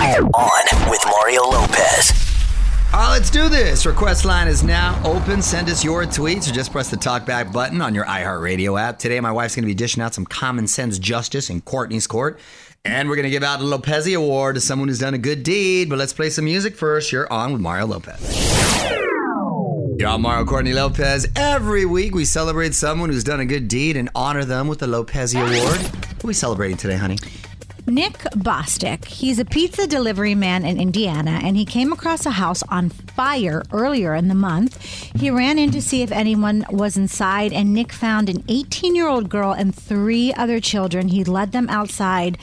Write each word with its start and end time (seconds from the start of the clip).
On 0.00 0.90
with 0.90 1.04
Mario 1.04 1.42
Lopez. 1.42 2.12
All 2.94 3.00
right, 3.00 3.10
let's 3.10 3.28
do 3.28 3.50
this. 3.50 3.84
Request 3.84 4.24
line 4.24 4.48
is 4.48 4.62
now 4.62 4.98
open. 5.04 5.42
Send 5.42 5.68
us 5.68 5.84
your 5.84 6.04
tweets 6.04 6.48
or 6.48 6.54
just 6.54 6.72
press 6.72 6.88
the 6.88 6.96
talkback 6.96 7.52
button 7.52 7.82
on 7.82 7.94
your 7.94 8.06
iHeartRadio 8.06 8.80
app. 8.80 8.98
Today, 8.98 9.20
my 9.20 9.30
wife's 9.30 9.54
going 9.54 9.64
to 9.64 9.66
be 9.66 9.74
dishing 9.74 10.02
out 10.02 10.14
some 10.14 10.24
common 10.24 10.66
sense 10.66 10.98
justice 10.98 11.50
in 11.50 11.60
Courtney's 11.60 12.06
court. 12.06 12.40
And 12.82 13.10
we're 13.10 13.16
going 13.16 13.24
to 13.24 13.30
give 13.30 13.42
out 13.42 13.60
a 13.60 13.62
Lopez 13.62 14.06
Award 14.14 14.54
to 14.54 14.60
someone 14.62 14.88
who's 14.88 15.00
done 15.00 15.12
a 15.12 15.18
good 15.18 15.42
deed. 15.42 15.90
But 15.90 15.98
let's 15.98 16.14
play 16.14 16.30
some 16.30 16.46
music 16.46 16.76
first. 16.76 17.12
You're 17.12 17.30
on 17.30 17.52
with 17.52 17.60
Mario 17.60 17.84
Lopez. 17.84 18.20
You're 19.98 20.08
on 20.08 20.22
Mario 20.22 20.46
Courtney 20.46 20.72
Lopez. 20.72 21.28
Every 21.36 21.84
week, 21.84 22.14
we 22.14 22.24
celebrate 22.24 22.72
someone 22.72 23.10
who's 23.10 23.24
done 23.24 23.40
a 23.40 23.46
good 23.46 23.68
deed 23.68 23.98
and 23.98 24.08
honor 24.14 24.46
them 24.46 24.66
with 24.66 24.78
the 24.78 24.86
Lopez 24.86 25.34
Award. 25.34 25.50
Who 25.52 25.58
are 25.58 26.28
we 26.28 26.32
celebrating 26.32 26.78
today, 26.78 26.96
honey? 26.96 27.18
Nick 27.86 28.18
Bostick. 28.36 29.04
He's 29.04 29.38
a 29.38 29.44
pizza 29.44 29.86
delivery 29.86 30.34
man 30.34 30.64
in 30.64 30.80
Indiana, 30.80 31.40
and 31.42 31.56
he 31.56 31.64
came 31.64 31.92
across 31.92 32.26
a 32.26 32.30
house 32.30 32.62
on 32.68 32.90
fire 32.90 33.62
earlier 33.72 34.14
in 34.14 34.28
the 34.28 34.34
month. 34.34 34.82
He 35.18 35.30
ran 35.30 35.58
in 35.58 35.70
to 35.72 35.82
see 35.82 36.02
if 36.02 36.12
anyone 36.12 36.66
was 36.70 36.96
inside, 36.96 37.52
and 37.52 37.72
Nick 37.74 37.92
found 37.92 38.28
an 38.28 38.44
18 38.48 38.94
year 38.94 39.08
old 39.08 39.28
girl 39.28 39.52
and 39.52 39.74
three 39.74 40.32
other 40.34 40.60
children. 40.60 41.08
He 41.08 41.24
led 41.24 41.52
them 41.52 41.68
outside. 41.68 42.38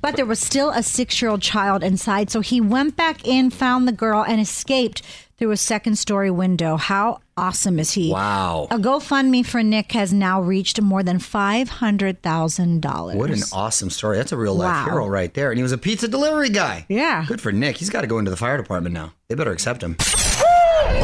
But 0.00 0.16
there 0.16 0.26
was 0.26 0.38
still 0.38 0.68
a 0.68 0.82
six 0.82 1.22
year 1.22 1.30
old 1.30 1.40
child 1.40 1.82
inside, 1.82 2.30
so 2.30 2.40
he 2.40 2.60
went 2.60 2.94
back 2.94 3.26
in, 3.26 3.48
found 3.48 3.88
the 3.88 3.92
girl, 3.92 4.22
and 4.22 4.38
escaped 4.38 5.00
through 5.44 5.50
a 5.52 5.56
second 5.58 5.96
story 5.98 6.30
window. 6.30 6.78
How 6.78 7.20
awesome 7.36 7.78
is 7.78 7.92
he? 7.92 8.10
Wow. 8.10 8.66
A 8.70 8.78
GoFundMe 8.78 9.44
for 9.44 9.62
Nick 9.62 9.92
has 9.92 10.10
now 10.10 10.40
reached 10.40 10.80
more 10.80 11.02
than 11.02 11.18
$500,000. 11.18 13.14
What 13.14 13.30
an 13.30 13.42
awesome 13.52 13.90
story. 13.90 14.16
That's 14.16 14.32
a 14.32 14.38
real 14.38 14.54
life 14.54 14.86
Wow. 14.86 14.92
hero 14.92 15.06
right 15.06 15.34
there. 15.34 15.50
And 15.50 15.58
he 15.58 15.62
was 15.62 15.72
a 15.72 15.76
pizza 15.76 16.08
delivery 16.08 16.48
guy. 16.48 16.86
Yeah. 16.88 17.26
Good 17.28 17.42
for 17.42 17.52
Nick. 17.52 17.76
He's 17.76 17.90
got 17.90 18.00
to 18.00 18.06
go 18.06 18.18
into 18.18 18.30
the 18.30 18.38
fire 18.38 18.56
department 18.56 18.94
now. 18.94 19.12
They 19.28 19.34
better 19.34 19.52
accept 19.52 19.82
him. 19.82 19.98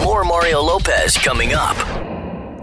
More 0.04 0.24
Mario 0.24 0.62
Lopez 0.62 1.18
coming 1.18 1.52
up. 1.52 1.76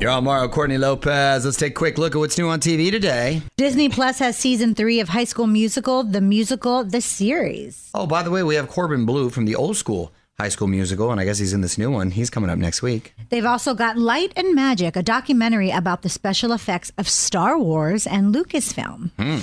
You're 0.02 0.10
on 0.12 0.24
Mario 0.24 0.48
Courtney 0.50 0.80
Lopez. 0.80 1.46
Let's 1.46 1.58
take 1.58 1.74
a 1.74 1.76
quick 1.76 2.00
look 2.00 2.16
at 2.16 2.18
what's 2.20 2.40
new 2.40 2.48
on 2.50 2.60
TV 2.60 2.90
today. 2.90 3.44
Disney 3.56 3.90
Plus 3.90 4.18
has 4.20 4.36
season 4.36 4.74
three 4.74 5.00
of 5.00 5.10
High 5.10 5.24
School 5.26 5.46
Musical, 5.48 6.04
the 6.04 6.22
musical, 6.22 6.84
the 6.84 7.02
series. 7.02 7.90
Oh, 7.94 8.08
by 8.08 8.24
the 8.24 8.32
way, 8.32 8.42
we 8.42 8.56
have 8.56 8.68
Corbin 8.68 9.06
Bleu 9.06 9.30
from 9.30 9.46
the 9.46 9.56
old 9.56 9.76
school 9.78 10.12
High 10.40 10.50
School 10.50 10.68
Musical, 10.68 11.12
and 11.12 11.20
I 11.20 11.26
guess 11.26 11.40
he's 11.40 11.54
in 11.54 11.62
this 11.62 11.80
new 11.80 11.90
one. 11.90 12.12
He's 12.12 12.30
coming 12.30 12.52
up 12.52 12.60
next 12.60 12.84
week. 12.84 13.16
They've 13.30 13.44
also 13.44 13.74
got 13.74 13.98
Light 13.98 14.34
and 14.36 14.54
Magic, 14.54 14.96
a 14.96 15.02
documentary 15.02 15.72
about 15.72 16.04
the 16.04 16.10
special 16.10 16.52
effects 16.52 16.92
of 16.96 17.10
Star 17.10 17.58
Wars 17.58 18.06
and 18.06 18.36
Lucasfilm. 18.36 19.10
Hmm. 19.18 19.40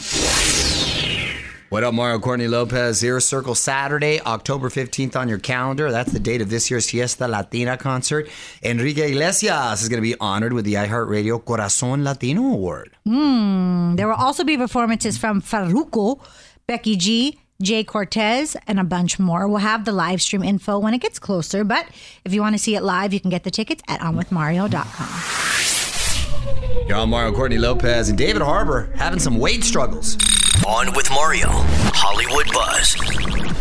What 1.68 1.82
up, 1.82 1.94
Mario 1.94 2.20
Courtney 2.20 2.46
Lopez 2.46 3.00
here. 3.00 3.18
Circle 3.18 3.56
Saturday, 3.56 4.20
October 4.20 4.68
15th 4.68 5.16
on 5.16 5.28
your 5.28 5.38
calendar. 5.38 5.90
That's 5.90 6.12
the 6.12 6.20
date 6.20 6.40
of 6.40 6.48
this 6.48 6.70
year's 6.70 6.88
Fiesta 6.88 7.26
Latina 7.26 7.76
concert. 7.76 8.28
Enrique 8.62 9.08
Iglesias 9.10 9.82
is 9.82 9.88
going 9.88 10.00
to 10.00 10.08
be 10.08 10.14
honored 10.20 10.52
with 10.52 10.64
the 10.64 10.74
iHeartRadio 10.74 11.44
Corazon 11.44 12.04
Latino 12.04 12.42
Award. 12.42 12.92
Hmm. 13.04 13.96
There 13.96 14.06
will 14.06 14.14
also 14.14 14.44
be 14.44 14.56
performances 14.56 15.18
from 15.18 15.42
Farruko, 15.42 16.20
Becky 16.68 16.94
G, 16.94 17.40
Jhay 17.64 17.86
Cortez, 17.86 18.56
and 18.66 18.78
a 18.78 18.84
bunch 18.84 19.18
more. 19.18 19.48
We'll 19.48 19.58
have 19.58 19.84
the 19.84 19.92
live 19.92 20.20
stream 20.22 20.42
info 20.44 20.78
when 20.78 20.94
it 20.94 21.00
gets 21.00 21.18
closer, 21.18 21.64
but 21.64 21.86
if 22.24 22.32
you 22.32 22.40
want 22.40 22.54
to 22.54 22.58
see 22.58 22.76
it 22.76 22.82
live, 22.82 23.12
you 23.12 23.20
can 23.20 23.30
get 23.30 23.44
the 23.44 23.50
tickets 23.50 23.82
at 23.88 24.00
onwithmario.com. 24.00 25.44
You're 26.86 26.98
on 26.98 27.08
Mario 27.08 27.32
Courtney 27.32 27.56
Lopez 27.58 28.10
and 28.10 28.18
David 28.18 28.42
Harbour 28.42 28.90
having 28.94 29.18
some 29.18 29.38
weight 29.38 29.64
struggles. 29.64 30.16
On 30.66 30.92
with 30.94 31.08
Mario. 31.10 31.48
Hollywood 31.50 32.46
Buzz. 32.52 32.94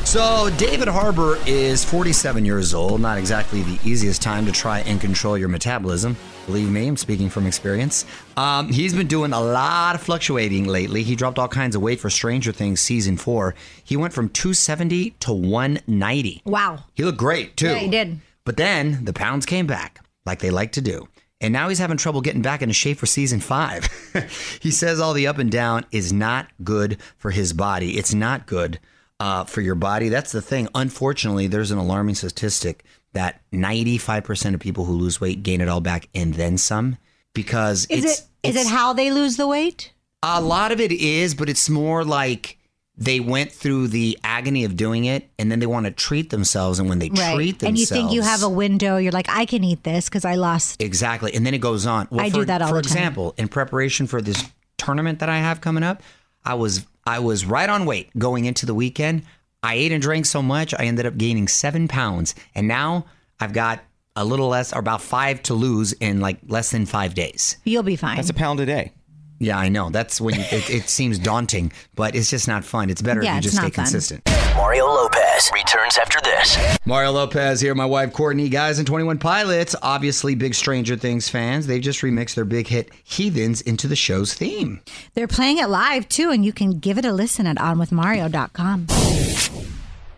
So, 0.07 0.49
David 0.57 0.87
Harbour 0.89 1.39
is 1.47 1.83
47 1.85 2.45
years 2.45 2.73
old. 2.73 2.99
Not 3.01 3.17
exactly 3.17 3.63
the 3.63 3.79
easiest 3.83 4.21
time 4.21 4.45
to 4.45 4.51
try 4.51 4.81
and 4.81 4.99
control 4.99 5.37
your 5.37 5.47
metabolism. 5.49 6.17
Believe 6.45 6.69
me, 6.69 6.87
I'm 6.87 6.97
speaking 6.97 7.29
from 7.29 7.47
experience. 7.47 8.05
Um, 8.35 8.67
he's 8.67 8.93
been 8.93 9.07
doing 9.07 9.31
a 9.31 9.39
lot 9.39 9.95
of 9.95 10.01
fluctuating 10.01 10.67
lately. 10.67 11.01
He 11.01 11.15
dropped 11.15 11.39
all 11.39 11.47
kinds 11.47 11.73
of 11.73 11.81
weight 11.81 12.01
for 12.01 12.09
Stranger 12.09 12.51
Things 12.51 12.81
season 12.81 13.15
four. 13.15 13.55
He 13.83 13.95
went 13.95 14.13
from 14.13 14.27
270 14.27 15.11
to 15.21 15.33
190. 15.33 16.41
Wow. 16.43 16.83
He 16.95 17.03
looked 17.03 17.17
great, 17.17 17.55
too. 17.55 17.67
Yeah, 17.67 17.75
he 17.75 17.87
did. 17.87 18.19
But 18.43 18.57
then 18.57 19.05
the 19.05 19.13
pounds 19.13 19.45
came 19.45 19.67
back, 19.67 20.05
like 20.25 20.39
they 20.39 20.49
like 20.49 20.73
to 20.73 20.81
do. 20.81 21.07
And 21.39 21.53
now 21.53 21.69
he's 21.69 21.79
having 21.79 21.97
trouble 21.97 22.21
getting 22.21 22.41
back 22.41 22.61
into 22.61 22.73
shape 22.73 22.97
for 22.97 23.05
season 23.05 23.39
five. 23.39 23.87
he 24.61 24.71
says 24.71 24.99
all 24.99 25.13
the 25.13 25.27
up 25.27 25.37
and 25.37 25.51
down 25.51 25.85
is 25.91 26.11
not 26.11 26.47
good 26.63 26.97
for 27.17 27.31
his 27.31 27.53
body. 27.53 27.97
It's 27.97 28.13
not 28.13 28.47
good 28.47 28.79
uh, 29.19 29.45
for 29.45 29.61
your 29.61 29.75
body. 29.75 30.09
That's 30.09 30.31
the 30.31 30.41
thing. 30.41 30.67
Unfortunately, 30.75 31.47
there's 31.47 31.71
an 31.71 31.77
alarming 31.77 32.15
statistic 32.15 32.83
that 33.13 33.41
95% 33.51 34.53
of 34.53 34.59
people 34.59 34.85
who 34.85 34.93
lose 34.93 35.19
weight 35.21 35.43
gain 35.43 35.61
it 35.61 35.67
all 35.69 35.81
back 35.81 36.09
and 36.13 36.33
then 36.33 36.57
some 36.57 36.97
because 37.33 37.85
Is 37.89 38.03
it's, 38.03 38.19
it 38.19 38.49
is 38.49 38.55
it's- 38.55 38.65
it 38.67 38.69
how 38.69 38.93
they 38.93 39.11
lose 39.11 39.37
the 39.37 39.47
weight? 39.47 39.91
a 40.25 40.39
lot 40.41 40.71
of 40.71 40.79
it 40.79 40.91
is, 40.91 41.35
but 41.35 41.49
it's 41.49 41.69
more 41.69 42.03
like 42.05 42.57
they 42.95 43.19
went 43.19 43.51
through 43.51 43.87
the 43.89 44.17
agony 44.23 44.63
of 44.63 44.77
doing 44.77 45.03
it 45.03 45.29
and 45.37 45.51
then 45.51 45.59
they 45.59 45.65
want 45.65 45.85
to 45.85 45.91
treat 45.91 46.29
themselves. 46.29 46.79
And 46.79 46.87
when 46.87 46.99
they 46.99 47.09
treat 47.09 47.59
themselves, 47.59 47.63
and 47.63 47.77
you 47.77 47.85
think 47.85 48.11
you 48.13 48.21
have 48.21 48.41
a 48.43 48.47
window, 48.47 48.95
you're 48.97 49.11
like, 49.11 49.27
I 49.29 49.45
can 49.45 49.63
eat 49.65 49.83
this 49.83 50.05
because 50.07 50.23
I 50.23 50.35
lost. 50.35 50.81
Exactly. 50.81 51.33
And 51.33 51.45
then 51.45 51.53
it 51.53 51.57
goes 51.57 51.85
on. 51.85 52.07
Well, 52.09 52.21
I 52.25 52.29
for, 52.29 52.35
do 52.37 52.45
that 52.45 52.61
all 52.61 52.69
For 52.69 52.75
the 52.75 52.83
time. 52.83 52.97
example, 52.97 53.33
in 53.37 53.47
preparation 53.49 54.07
for 54.07 54.21
this 54.21 54.43
tournament 54.77 55.19
that 55.19 55.27
I 55.29 55.39
have 55.39 55.59
coming 55.59 55.83
up. 55.83 56.01
I 56.45 56.53
was 56.53 56.85
I 57.05 57.19
was 57.19 57.45
right 57.45 57.69
on 57.69 57.85
weight 57.85 58.09
going 58.17 58.45
into 58.45 58.65
the 58.65 58.73
weekend. 58.75 59.23
I 59.63 59.75
ate 59.75 59.91
and 59.93 60.01
drank 60.01 60.25
so 60.25 60.41
much, 60.41 60.73
I 60.77 60.83
ended 60.83 61.05
up 61.05 61.17
gaining 61.17 61.47
seven 61.47 61.87
pounds, 61.87 62.35
and 62.53 62.67
now 62.67 63.05
I've 63.39 63.53
got 63.53 63.79
a 64.15 64.25
little 64.25 64.49
less, 64.49 64.73
or 64.73 64.79
about 64.79 65.01
five 65.01 65.41
to 65.43 65.53
lose 65.53 65.93
in 65.93 66.19
like 66.19 66.37
less 66.47 66.69
than 66.71 66.85
five 66.85 67.15
days. 67.15 67.57
You'll 67.63 67.81
be 67.81 67.95
fine. 67.95 68.17
That's 68.17 68.29
a 68.29 68.33
pound 68.33 68.59
a 68.59 68.65
day. 68.65 68.91
Yeah, 69.39 69.57
I 69.57 69.69
know. 69.69 69.89
That's 69.89 70.21
when 70.21 70.35
you, 70.35 70.41
it, 70.51 70.69
it 70.69 70.89
seems 70.89 71.17
daunting, 71.17 71.71
but 71.95 72.13
it's 72.15 72.29
just 72.29 72.47
not 72.47 72.63
fun. 72.63 72.89
It's 72.89 73.01
better 73.01 73.23
Yeah, 73.23 73.31
if 73.31 73.35
you 73.37 73.41
just 73.41 73.55
stay 73.55 73.63
not 73.63 73.73
fun. 73.73 73.85
consistent. 73.85 74.21
Mario 74.55 74.85
Lopez 74.85 75.49
returns 75.53 75.97
after 75.97 76.21
this. 76.21 76.57
Mario 76.85 77.11
Lopez 77.11 77.59
here, 77.59 77.73
my 77.73 77.85
wife 77.85 78.13
Courtney, 78.13 78.49
guys, 78.49 78.77
and 78.77 78.85
21 78.85 79.17
Pilots, 79.17 79.75
obviously 79.81 80.35
big 80.35 80.53
Stranger 80.53 80.95
Things 80.95 81.27
fans. 81.27 81.65
They've 81.65 81.81
just 81.81 82.01
remixed 82.01 82.35
their 82.35 82.45
big 82.45 82.67
hit 82.67 82.91
Heathens 83.03 83.61
into 83.61 83.87
the 83.87 83.95
show's 83.95 84.35
theme. 84.35 84.79
They're 85.15 85.27
playing 85.27 85.57
it 85.57 85.69
live 85.69 86.07
too, 86.07 86.29
and 86.29 86.45
you 86.45 86.53
can 86.53 86.79
give 86.79 86.99
it 86.99 87.05
a 87.05 87.11
listen 87.11 87.47
at 87.47 87.57
onwithmario.com. 87.57 89.72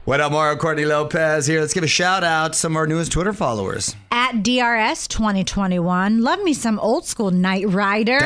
What 0.06 0.20
up, 0.22 0.32
Mario 0.34 0.56
Courtney 0.56 0.86
Lopez 0.86 1.48
here. 1.48 1.62
Let's 1.62 1.74
give 1.74 1.84
a 1.84 1.88
shout 1.88 2.24
out 2.24 2.54
to 2.54 2.60
some 2.60 2.74
of 2.74 2.78
our 2.78 2.86
newest 2.86 3.12
Twitter 3.12 3.34
followers. 3.34 3.96
At 4.12 4.44
DRS 4.44 5.08
2021. 5.08 6.22
Love 6.22 6.44
me 6.44 6.54
some 6.54 6.80
old 6.80 7.08
school 7.08 7.32
Knight 7.32 7.68
Rider. 7.68 8.20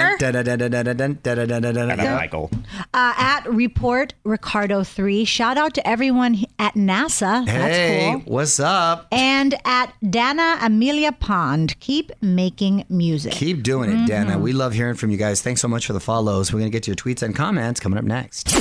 Michael. 2.15 2.51
Uh, 2.93 3.13
at 3.17 3.49
Report 3.49 4.13
Ricardo 4.25 4.83
3. 4.83 5.23
Shout 5.23 5.57
out 5.57 5.73
to 5.75 5.87
everyone 5.87 6.43
at 6.59 6.73
NASA. 6.73 7.45
That's 7.45 7.51
Hey, 7.51 8.09
cool. 8.25 8.33
what's 8.33 8.59
up? 8.59 9.07
And 9.13 9.55
at 9.63 9.93
Dana 10.11 10.57
Amelia 10.61 11.13
Pond. 11.13 11.79
Keep 11.79 12.11
making 12.21 12.83
music. 12.89 13.31
Keep 13.31 13.63
doing 13.63 13.89
it, 13.89 14.05
Dana. 14.05 14.37
We 14.37 14.51
love 14.51 14.73
hearing 14.73 14.95
from 14.95 15.11
you 15.11 15.17
guys. 15.17 15.41
Thanks 15.41 15.61
so 15.61 15.69
much 15.69 15.85
for 15.87 15.93
the 15.93 16.01
follows. 16.01 16.51
We're 16.51 16.59
going 16.59 16.71
to 16.71 16.75
get 16.75 16.83
to 16.83 16.91
your 16.91 16.97
tweets 16.97 17.23
and 17.23 17.33
comments 17.33 17.79
coming 17.79 17.97
up 17.97 18.03
next. 18.05 18.53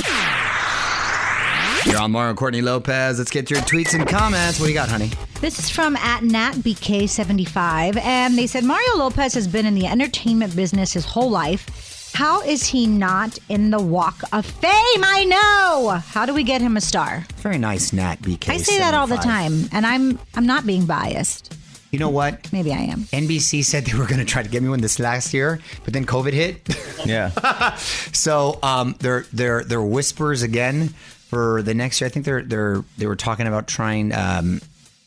You're 1.85 1.99
on 1.99 2.11
Mario 2.11 2.33
Courtney 2.33 2.61
Lopez. 2.61 3.19
Let's 3.19 3.31
get 3.31 3.49
your 3.49 3.61
tweets 3.61 3.93
and 3.93 4.07
comments. 4.07 4.59
What 4.59 4.65
do 4.65 4.71
you 4.71 4.77
got, 4.77 4.89
honey? 4.89 5.11
This 5.39 5.59
is 5.59 5.69
from 5.69 5.95
at 5.95 6.21
NatBK75, 6.23 7.97
and 8.01 8.37
they 8.37 8.47
said 8.47 8.65
Mario 8.65 8.97
Lopez 8.97 9.33
has 9.33 9.47
been 9.47 9.65
in 9.65 9.75
the 9.75 9.87
entertainment 9.87 10.55
business 10.55 10.93
his 10.93 11.05
whole 11.05 11.29
life. 11.29 12.11
How 12.13 12.41
is 12.41 12.65
he 12.65 12.85
not 12.85 13.37
in 13.47 13.69
the 13.69 13.79
Walk 13.81 14.21
of 14.33 14.45
Fame? 14.45 14.71
I 14.73 15.25
know. 15.25 15.89
How 15.91 16.25
do 16.25 16.33
we 16.33 16.43
get 16.43 16.59
him 16.59 16.75
a 16.75 16.81
star? 16.81 17.25
Very 17.37 17.57
nice, 17.57 17.93
Nat 17.93 18.17
BK. 18.21 18.49
I 18.49 18.57
say 18.57 18.77
that 18.79 18.93
all 18.93 19.07
the 19.07 19.15
time, 19.17 19.69
and 19.71 19.85
I'm 19.85 20.19
I'm 20.35 20.45
not 20.45 20.65
being 20.65 20.85
biased. 20.85 21.55
You 21.91 21.97
know 21.97 22.09
what? 22.09 22.51
Maybe 22.53 22.71
I 22.71 22.79
am. 22.81 23.01
NBC 23.05 23.63
said 23.63 23.85
they 23.85 23.97
were 23.97 24.05
going 24.05 24.19
to 24.19 24.25
try 24.25 24.43
to 24.43 24.49
get 24.49 24.61
me 24.61 24.69
one 24.69 24.81
this 24.81 24.99
last 24.99 25.33
year, 25.33 25.59
but 25.85 25.93
then 25.93 26.05
COVID 26.05 26.33
hit. 26.33 26.67
Yeah. 27.05 27.33
so 27.77 28.59
um, 28.61 28.95
there, 28.99 29.25
there, 29.33 29.63
there 29.63 29.79
are 29.79 29.85
whispers 29.85 30.43
again 30.43 30.93
for 31.29 31.61
the 31.61 31.73
next 31.73 32.01
year. 32.01 32.07
I 32.07 32.11
think 32.11 32.25
they're, 32.25 32.41
they're, 32.43 32.83
they 32.97 33.05
were 33.05 33.15
talking 33.15 33.47
about 33.47 33.67
trying 33.67 34.11
um, 34.13 34.61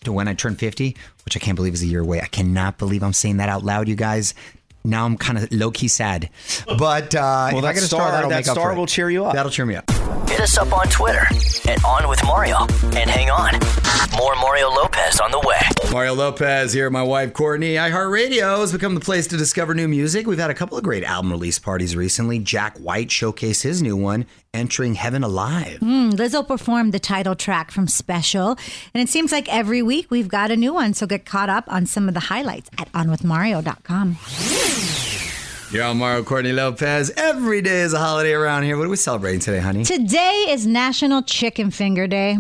to 0.05 0.13
when 0.13 0.29
I 0.29 0.35
turn 0.35 0.55
fifty, 0.57 0.97
which 1.25 1.37
I 1.37 1.41
can't 1.41 1.57
believe 1.57 1.75
is 1.75 1.83
a 1.83 1.87
year 1.87 2.01
away. 2.01 2.21
I 2.21 2.27
cannot 2.27 2.79
believe 2.79 3.03
I'm 3.03 3.13
saying 3.13 3.37
that 3.39 3.49
out 3.49 3.65
loud, 3.65 3.89
you 3.89 3.95
guys. 3.97 4.35
Now 4.85 5.05
I'm 5.05 5.17
kind 5.17 5.39
of 5.39 5.53
low 5.53 5.71
key 5.71 5.87
sad, 5.87 6.29
but 6.79 7.15
uh, 7.15 7.51
Well, 7.53 7.59
if 7.59 7.63
that 7.63 7.69
I 7.69 7.73
get 7.75 7.83
a 7.85 7.87
star- 7.87 8.01
star, 8.01 8.11
that'll 8.13 8.31
that 8.31 8.37
make 8.37 8.49
up 8.49 8.55
star 8.55 8.71
for 8.71 8.73
it. 8.73 8.79
will 8.79 8.87
cheer 8.87 9.11
you 9.11 9.25
up. 9.27 9.35
That'll 9.35 9.53
cheer 9.53 9.65
me 9.67 9.77
up. 9.77 9.85
Hit 10.29 10.41
us 10.41 10.57
up 10.59 10.73
on 10.73 10.87
Twitter 10.89 11.27
at 11.71 11.85
On 11.85 12.09
With 12.09 12.23
Mario. 12.25 12.59
And 12.97 13.09
hang 13.09 13.31
on, 13.31 13.53
more 14.17 14.35
Mario 14.37 14.69
Lopez 14.71 15.21
on 15.21 15.31
the 15.31 15.41
way. 15.41 15.61
Mario 15.93 16.15
Lopez 16.15 16.73
here, 16.73 16.89
my 16.91 17.03
wife 17.03 17.33
Courtney. 17.33 17.75
iHeartRadio 17.75 18.59
has 18.61 18.73
become 18.73 18.95
the 18.95 19.01
place 19.01 19.27
to 19.29 19.37
discover 19.37 19.75
new 19.75 19.89
music. 19.89 20.27
We've 20.27 20.39
had 20.39 20.51
a 20.51 20.55
couple 20.55 20.79
of 20.79 20.85
great 20.85 21.05
album 21.05 21.31
release 21.31 21.59
parties 21.59 21.95
recently. 21.97 22.39
Jack 22.39 22.79
White 22.79 23.09
showcased 23.09 23.63
his 23.63 23.83
new 23.83 23.97
one, 23.97 24.27
Entering 24.55 24.95
Heaven 24.95 25.23
Alive. 25.23 25.81
Mm, 25.81 26.13
Lizzo 26.13 26.47
performed 26.47 26.93
the 26.93 26.99
title 27.01 27.35
track 27.35 27.71
from 27.71 27.89
Special, 27.89 28.57
and 28.95 29.03
it 29.03 29.09
seems 29.09 29.33
like 29.33 29.53
every 29.53 29.83
week 29.83 30.11
we've 30.11 30.29
got 30.29 30.51
a 30.51 30.57
new 30.57 30.73
one. 30.75 30.95
So 30.95 31.07
get 31.07 31.25
caught 31.27 31.49
up 31.49 31.65
on 31.69 31.87
some 31.87 32.09
of 32.09 32.15
the 32.15 32.21
highlights 32.21 32.71
at 32.79 32.91
onwithmario.com. 32.93 34.17
You're 35.73 35.85
on 35.85 35.97
Mario 35.97 36.23
Courtney 36.23 36.53
Lopez. 36.53 37.11
Every 37.17 37.63
day 37.63 37.81
is 37.81 37.95
a 37.95 37.99
holiday 37.99 38.33
around 38.35 38.65
here. 38.65 38.77
What 38.77 38.85
are 38.87 38.91
we 38.91 38.97
celebrating 38.97 39.41
today, 39.41 39.59
honey? 39.59 39.85
Today 39.85 40.45
is 40.51 40.67
National 40.67 41.23
Chicken 41.23 41.71
Finger 41.71 42.07
Day. 42.07 42.37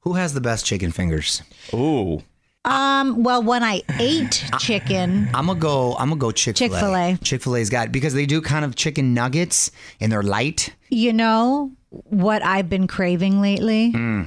Who 0.00 0.14
has 0.14 0.34
the 0.34 0.40
best 0.40 0.66
chicken 0.66 0.90
fingers? 0.90 1.42
Ooh. 1.72 2.24
Um, 2.64 3.22
well, 3.22 3.40
when 3.40 3.62
I 3.62 3.82
ate 4.00 4.44
chicken, 4.58 5.30
I'm 5.32 5.46
gonna 5.46 5.60
go. 5.60 5.94
I'm 5.94 6.08
gonna 6.08 6.18
go 6.18 6.32
Chick 6.32 6.56
Fil 6.56 6.66
A. 6.66 6.70
Chick-fil-A. 6.70 7.18
Chick 7.22 7.42
Fil 7.42 7.56
A's 7.56 7.70
got 7.70 7.92
because 7.92 8.14
they 8.14 8.26
do 8.26 8.40
kind 8.42 8.64
of 8.64 8.74
chicken 8.74 9.14
nuggets 9.14 9.70
and 10.00 10.10
they're 10.10 10.22
light. 10.22 10.74
you 10.88 11.12
know 11.12 11.70
what 11.90 12.42
I've 12.44 12.68
been 12.68 12.88
craving 12.88 13.40
lately? 13.40 13.92
Hmm. 13.92 14.22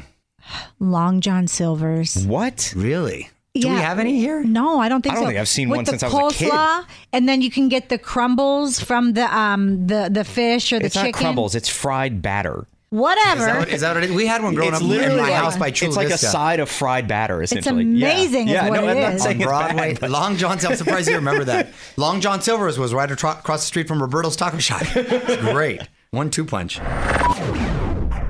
Long 0.79 1.19
John 1.19 1.47
Silver's. 1.47 2.25
What? 2.25 2.73
Really? 2.75 3.29
Do 3.55 3.69
we 3.69 3.75
have 3.75 3.99
any 3.99 4.17
here? 4.19 4.43
No, 4.43 4.79
I 4.79 4.89
don't 4.89 5.01
think 5.03 5.13
I 5.13 5.15
don't 5.15 5.25
so. 5.25 5.27
think 5.27 5.39
I've 5.39 5.47
seen 5.47 5.69
With 5.69 5.75
one 5.77 5.85
the 5.85 5.91
since 5.91 6.01
I 6.03 6.07
was 6.09 6.33
a 6.33 6.37
kid. 6.37 6.51
coleslaw, 6.51 6.85
And 7.11 7.29
then 7.29 7.41
you 7.43 7.51
can 7.51 7.69
get 7.69 7.89
the 7.89 7.99
crumbles 7.99 8.79
from 8.79 9.13
the 9.13 9.31
um 9.35 9.85
the 9.85 10.09
the 10.11 10.23
fish 10.23 10.73
or 10.73 10.79
the 10.79 10.85
chicken. 10.85 10.85
It's 10.85 10.93
chicken. 10.95 11.11
not 11.11 11.17
crumbles. 11.19 11.53
It's 11.53 11.69
fried 11.69 12.21
batter. 12.23 12.65
Whatever. 12.89 13.41
Is 13.41 13.45
that, 13.45 13.57
what, 13.59 13.69
is 13.69 13.81
that 13.81 13.93
what 13.95 14.03
it 14.03 14.09
is? 14.09 14.15
We 14.15 14.25
had 14.27 14.41
one 14.43 14.53
growing 14.55 14.69
it's 14.69 14.77
up 14.77 14.83
in 14.83 14.89
literally 14.89 15.17
my 15.21 15.29
like, 15.29 15.33
house 15.33 15.57
by 15.57 15.69
Chula 15.71 15.89
It's 15.89 15.97
like 15.97 16.07
Vista. 16.09 16.27
a 16.27 16.29
side 16.29 16.59
of 16.59 16.69
fried 16.69 17.07
batter, 17.07 17.41
essentially. 17.43 17.83
Yeah. 17.85 18.09
amazing 18.11 18.47
is 18.49 18.53
Yeah, 18.53 18.69
what 18.69 18.81
no, 18.81 18.87
it 18.87 18.91
I'm 18.91 18.99
not 19.01 19.13
is. 19.15 19.23
saying 19.23 19.35
on 19.37 19.41
it's 19.41 19.47
Broadway. 19.47 19.91
bad, 19.93 19.99
but- 19.99 20.09
Long 20.11 20.37
John's. 20.37 20.63
I'm 20.65 20.75
surprised 20.75 21.07
you 21.09 21.15
remember 21.15 21.43
that. 21.45 21.73
Long 21.97 22.21
John 22.21 22.41
Silver's 22.41 22.77
was 22.79 22.91
right 22.93 23.09
atro- 23.09 23.37
across 23.39 23.61
the 23.61 23.67
street 23.67 23.87
from 23.87 23.99
Roberto's 24.01 24.35
Taco 24.35 24.57
Shop. 24.59 24.81
It's 24.95 25.41
great. 25.51 25.81
One 26.11 26.29
two 26.31 26.45
punch. 26.45 26.79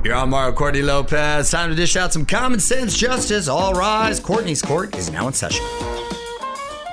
You're 0.03 0.15
on 0.15 0.31
Mario 0.31 0.51
Courtney 0.53 0.81
Lopez. 0.81 1.49
Time 1.49 1.69
to 1.69 1.75
dish 1.77 1.95
out 1.95 2.11
some 2.11 2.25
common 2.25 2.59
sense 2.59 2.97
justice. 2.97 3.47
All 3.47 3.73
rise. 3.73 4.19
Courtney's 4.19 4.61
court 4.61 4.97
is 4.97 5.09
now 5.09 5.27
in 5.27 5.33
session. 5.33 5.63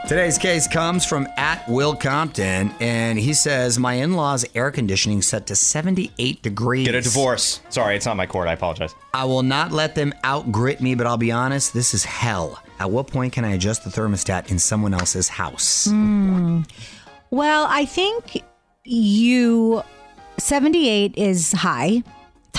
Today's 0.07 0.39
case 0.39 0.69
comes 0.69 1.05
from 1.05 1.27
at 1.37 1.69
Will 1.69 1.97
Compton, 1.97 2.73
and 2.79 3.19
he 3.19 3.35
says 3.35 3.81
my 3.81 3.95
in-laws' 3.95 4.45
air 4.55 4.71
conditioning 4.71 5.23
set 5.23 5.49
to 5.49 5.57
78 5.57 6.41
degrees. 6.41 6.87
Get 6.87 6.95
a 6.95 7.01
divorce. 7.01 7.61
Sorry, 7.69 7.97
it's 7.97 8.07
not 8.07 8.17
my 8.17 8.27
court. 8.27 8.47
I 8.47 8.53
apologize. 8.53 8.95
I 9.13 9.25
will 9.25 9.43
not 9.43 9.73
let 9.73 9.97
them 9.97 10.13
outgrit 10.23 10.81
me, 10.81 10.95
but 10.95 11.09
I'll 11.09 11.17
be 11.17 11.33
honest, 11.33 11.75
this 11.75 11.95
is 11.95 12.05
hell. 12.05 12.63
At 12.79 12.93
what 12.93 13.09
point 13.09 13.33
can 13.33 13.45
I 13.45 13.55
adjust 13.55 13.83
the 13.83 13.91
thermostat 13.91 14.53
in 14.53 14.59
someone 14.61 14.95
else's 14.95 15.29
house? 15.29 15.87
Hmm. 15.87 16.63
Well, 17.31 17.67
I 17.69 17.87
think 17.87 18.45
you 18.85 19.83
78 20.39 21.19
is 21.19 21.51
high. 21.53 22.05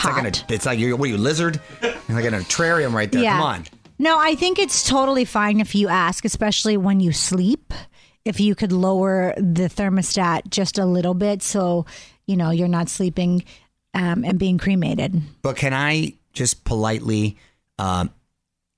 It's 0.02 0.06
like, 0.06 0.18
in 0.18 0.26
Hot. 0.26 0.50
a, 0.50 0.54
it's 0.54 0.66
like 0.66 0.80
you 0.80 0.96
what 0.96 1.06
are 1.06 1.12
you 1.12 1.18
lizard? 1.18 1.62
It's 1.82 2.10
like 2.10 2.26
in 2.26 2.34
a 2.34 2.40
terrarium 2.40 2.94
right 2.94 3.12
there. 3.12 3.24
yeah. 3.24 3.34
Come 3.34 3.44
on. 3.44 3.66
No, 4.00 4.18
I 4.20 4.34
think 4.34 4.58
it's 4.58 4.88
totally 4.88 5.26
fine 5.26 5.60
if 5.60 5.76
you 5.76 5.88
ask, 5.88 6.26
especially 6.26 6.76
when 6.76 7.00
you 7.00 7.12
sleep. 7.12 7.72
If 8.26 8.40
you 8.40 8.56
could 8.56 8.72
lower 8.72 9.34
the 9.38 9.64
thermostat 9.64 10.50
just 10.50 10.78
a 10.78 10.86
little 10.86 11.14
bit, 11.14 11.44
so 11.44 11.86
you 12.26 12.36
know 12.36 12.50
you're 12.52 12.68
not 12.68 12.90
sleeping 12.90 13.44
um, 13.94 14.24
and 14.24 14.40
being 14.40 14.58
cremated. 14.58 15.22
But 15.42 15.56
can 15.56 15.74
I 15.74 16.16
just 16.34 16.64
politely 16.64 17.38
um, 17.78 18.12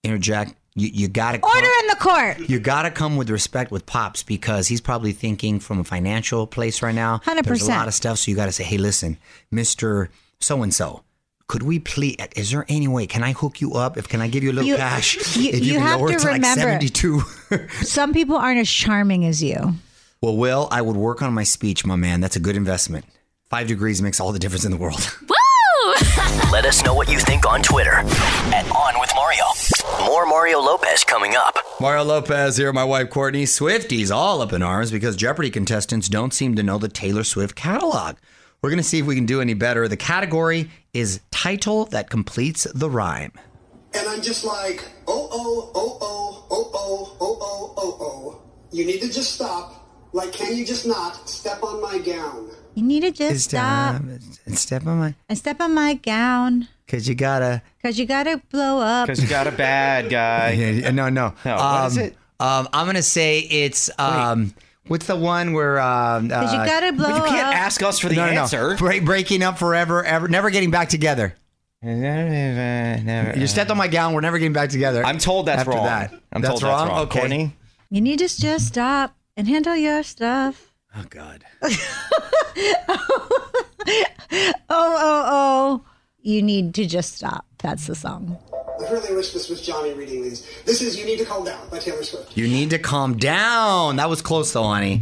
interject? 0.04 0.56
You, 0.76 0.90
you 0.90 1.08
gotta 1.08 1.40
Order 1.42 1.70
in 1.82 1.88
the 1.88 1.98
court. 2.00 2.50
You 2.50 2.60
gotta 2.60 2.90
come 2.90 3.16
with 3.16 3.30
respect 3.30 3.70
with 3.70 3.86
pops 3.86 4.24
because 4.24 4.68
he's 4.68 4.82
probably 4.82 5.12
thinking 5.12 5.60
from 5.60 5.80
a 5.80 5.84
financial 5.84 6.48
place 6.48 6.82
right 6.82 6.96
now. 6.96 7.20
100%. 7.26 7.44
There's 7.44 7.62
a 7.62 7.70
lot 7.70 7.88
of 7.88 7.94
stuff, 7.94 8.20
so 8.20 8.32
you 8.32 8.36
gotta 8.36 8.52
say, 8.52 8.64
"Hey, 8.64 8.78
listen, 8.78 9.18
Mister 9.52 10.10
So 10.40 10.64
and 10.64 10.74
So, 10.74 11.04
could 11.48 11.64
we 11.64 11.80
please? 11.80 12.16
Is 12.36 12.52
there 12.52 12.66
any 12.70 12.88
way? 12.88 13.06
Can 13.08 13.24
I 13.24 13.34
hook 13.34 13.62
you 13.62 13.74
up? 13.74 13.98
If 13.98 14.08
can 14.08 14.22
I 14.22 14.28
give 14.28 14.44
you 14.44 14.52
a 14.52 14.54
little 14.54 14.70
You- 14.70 14.78
cash? 14.78 15.36
you- 15.38 15.52
if 15.52 15.64
you 15.64 15.74
can 15.74 15.82
have 15.82 16.00
lower 16.00 16.10
to 16.10 16.16
it 16.16 16.20
to 16.20 16.26
like 16.26 16.34
remember- 16.36 16.62
seventy-two. 16.62 17.22
Some 17.84 18.14
people 18.14 18.38
aren't 18.38 18.60
as 18.60 18.70
charming 18.70 19.26
as 19.26 19.44
you. 19.44 19.76
well, 20.22 20.38
Will, 20.38 20.68
I 20.72 20.82
would 20.82 20.96
work 20.96 21.22
on 21.22 21.34
my 21.34 21.44
speech, 21.44 21.86
my 21.86 21.96
man. 21.96 22.22
That's 22.22 22.36
a 22.36 22.40
good 22.40 22.56
investment. 22.56 23.06
Five 23.50 23.68
degrees 23.68 24.02
makes 24.02 24.20
all 24.20 24.32
the 24.32 24.40
difference 24.40 24.66
in 24.66 24.72
the 24.72 24.78
world. 24.78 25.16
Woo! 25.30 25.94
let 26.52 26.66
us 26.66 26.84
know 26.84 26.94
what 26.94 27.10
you 27.10 27.20
think 27.20 27.46
on 27.46 27.62
Twitter 27.62 27.94
at 27.96 28.66
On 28.72 29.00
With 29.00 29.12
Mario. 29.16 29.44
More 30.06 30.26
Mario 30.26 30.60
Lopez 30.60 31.04
coming 31.04 31.36
up. 31.36 31.58
Mario 31.82 32.04
Lopez 32.04 32.58
here, 32.58 32.72
my 32.72 32.84
wife 32.84 33.10
Courtney. 33.10 33.44
Swifties 33.44 34.10
all 34.16 34.42
up 34.42 34.54
in 34.54 34.62
arms 34.64 34.92
because 34.92 35.16
Jeopardy 35.16 35.50
contestants 35.50 36.08
don't 36.08 36.34
seem 36.34 36.56
to 36.56 36.64
know 36.64 36.78
the 36.78 36.88
Taylor 36.88 37.24
Swift 37.24 37.56
catalog. 37.56 38.16
We're 38.64 38.70
going 38.70 38.78
to 38.78 38.84
see 38.84 39.00
if 39.00 39.06
we 39.06 39.16
can 39.16 39.26
do 39.26 39.42
any 39.42 39.56
better. 39.56 39.90
The 39.90 39.98
category 39.98 40.72
is 40.94 41.20
title 41.32 41.84
that 41.88 42.10
completes 42.10 42.66
the 42.74 42.90
rhyme. 42.90 43.34
And 43.94 44.08
I'm 44.08 44.22
just 44.22 44.46
like, 44.46 44.86
oh, 45.06 45.28
oh, 45.34 45.72
oh, 45.76 45.98
oh, 46.02 46.48
oh, 46.50 46.72
oh, 46.74 47.18
oh, 47.20 47.38
oh, 47.42 47.74
oh, 47.78 47.98
oh. 48.00 48.42
You 48.72 48.86
need 48.86 49.02
to 49.02 49.12
just 49.12 49.34
stop. 49.34 49.86
Like, 50.14 50.32
can 50.32 50.56
you 50.56 50.66
just 50.66 50.88
not 50.88 51.28
step 51.28 51.62
on 51.62 51.82
my 51.82 51.98
gown? 51.98 52.52
You 52.76 52.84
need 52.84 53.02
to 53.02 53.12
just 53.12 53.36
It's 53.36 53.44
stop 53.44 53.98
time. 53.98 54.20
It's 54.46 54.62
step 54.62 54.88
on 54.88 54.98
my, 54.98 55.16
and 55.28 55.38
step 55.38 55.60
on 55.60 55.76
my 55.76 55.96
gown 55.96 56.70
because 56.86 57.10
you 57.10 57.16
gotta. 57.16 57.62
because 57.82 58.00
you 58.00 58.06
got 58.06 58.24
to 58.24 58.42
blow 58.50 58.80
up. 58.80 59.08
Because 59.08 59.22
you 59.22 59.28
got 59.30 59.46
a 59.46 59.52
bad 59.52 60.10
guy. 60.10 60.52
Yeah, 60.52 60.92
no, 60.92 61.10
no. 61.10 61.34
No, 61.44 61.56
what 61.58 61.88
is 61.88 61.98
it? 61.98 62.16
Um, 62.40 62.70
I'm 62.72 62.86
gonna 62.86 63.02
say 63.02 63.40
it's 63.40 63.90
um, 64.00 64.54
What's 64.88 65.06
the 65.08 65.16
one 65.16 65.54
where? 65.54 65.80
Uh, 65.80 66.20
because 66.22 66.40
Because 66.42 66.54
you 66.54 66.60
uh, 66.60 66.66
gotta 66.66 66.92
blow 66.94 67.08
But 67.10 67.16
you 67.16 67.24
can't 67.24 67.48
up. 67.48 67.56
ask 67.56 67.82
us 67.82 68.00
for 68.00 68.10
the 68.10 68.16
no, 68.16 68.26
no, 68.34 68.42
answer. 68.42 68.72
no. 68.72 68.78
Break, 68.78 69.06
breaking 69.06 69.42
up 69.42 69.58
forever, 69.58 70.04
ever, 70.04 70.28
never 70.28 70.50
getting 70.50 70.72
back 70.72 70.90
together. 70.90 71.36
Never. 71.82 73.38
You 73.38 73.48
stepped 73.48 73.70
on 73.72 73.78
my 73.78 73.88
gown. 73.88 74.14
We're 74.14 74.22
never 74.22 74.40
getting 74.40 74.54
back 74.54 74.70
together. 74.70 75.06
I'm 75.06 75.18
told 75.18 75.46
that's 75.48 75.60
After 75.62 75.72
wrong. 75.72 75.86
That. 75.86 76.14
I'm 76.32 76.42
that's 76.42 76.52
told 76.60 76.64
wrong. 76.64 76.88
that's 76.88 76.90
wrong. 76.92 77.06
Okay. 77.08 77.20
Courtney? 77.20 77.56
You 77.90 78.02
need 78.02 78.20
to 78.20 78.28
just 78.28 78.68
stop 78.68 79.16
and 79.38 79.48
handle 79.48 79.76
your 79.76 80.04
stuff. 80.04 80.74
Oh 80.96 81.04
God. 81.10 81.44
Oh, 84.70 84.96
oh, 84.98 85.24
oh. 85.28 85.86
You 86.22 86.42
need 86.42 86.74
to 86.76 86.86
just 86.86 87.16
stop. 87.16 87.46
That's 87.60 87.86
the 87.88 87.96
song. 87.96 88.38
I 88.80 88.92
really 88.92 89.16
wish 89.16 89.32
this 89.34 89.50
was 89.50 89.62
Johnny 89.62 89.94
reading 89.94 90.24
these. 90.24 90.48
This 90.66 90.82
is 90.82 90.98
You 90.98 91.06
Need 91.06 91.18
to 91.20 91.26
Calm 91.26 91.46
Down 91.46 91.70
by 91.70 91.80
Taylor 91.80 92.04
Swift. 92.04 92.36
You 92.36 92.48
need 92.48 92.72
to 92.72 92.80
calm 92.80 93.18
down. 93.18 93.98
That 93.98 94.10
was 94.10 94.22
close 94.22 94.52
though, 94.52 94.64
honey. 94.64 95.02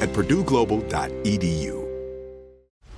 at 0.00 0.10
purdueglobal.edu. 0.10 1.83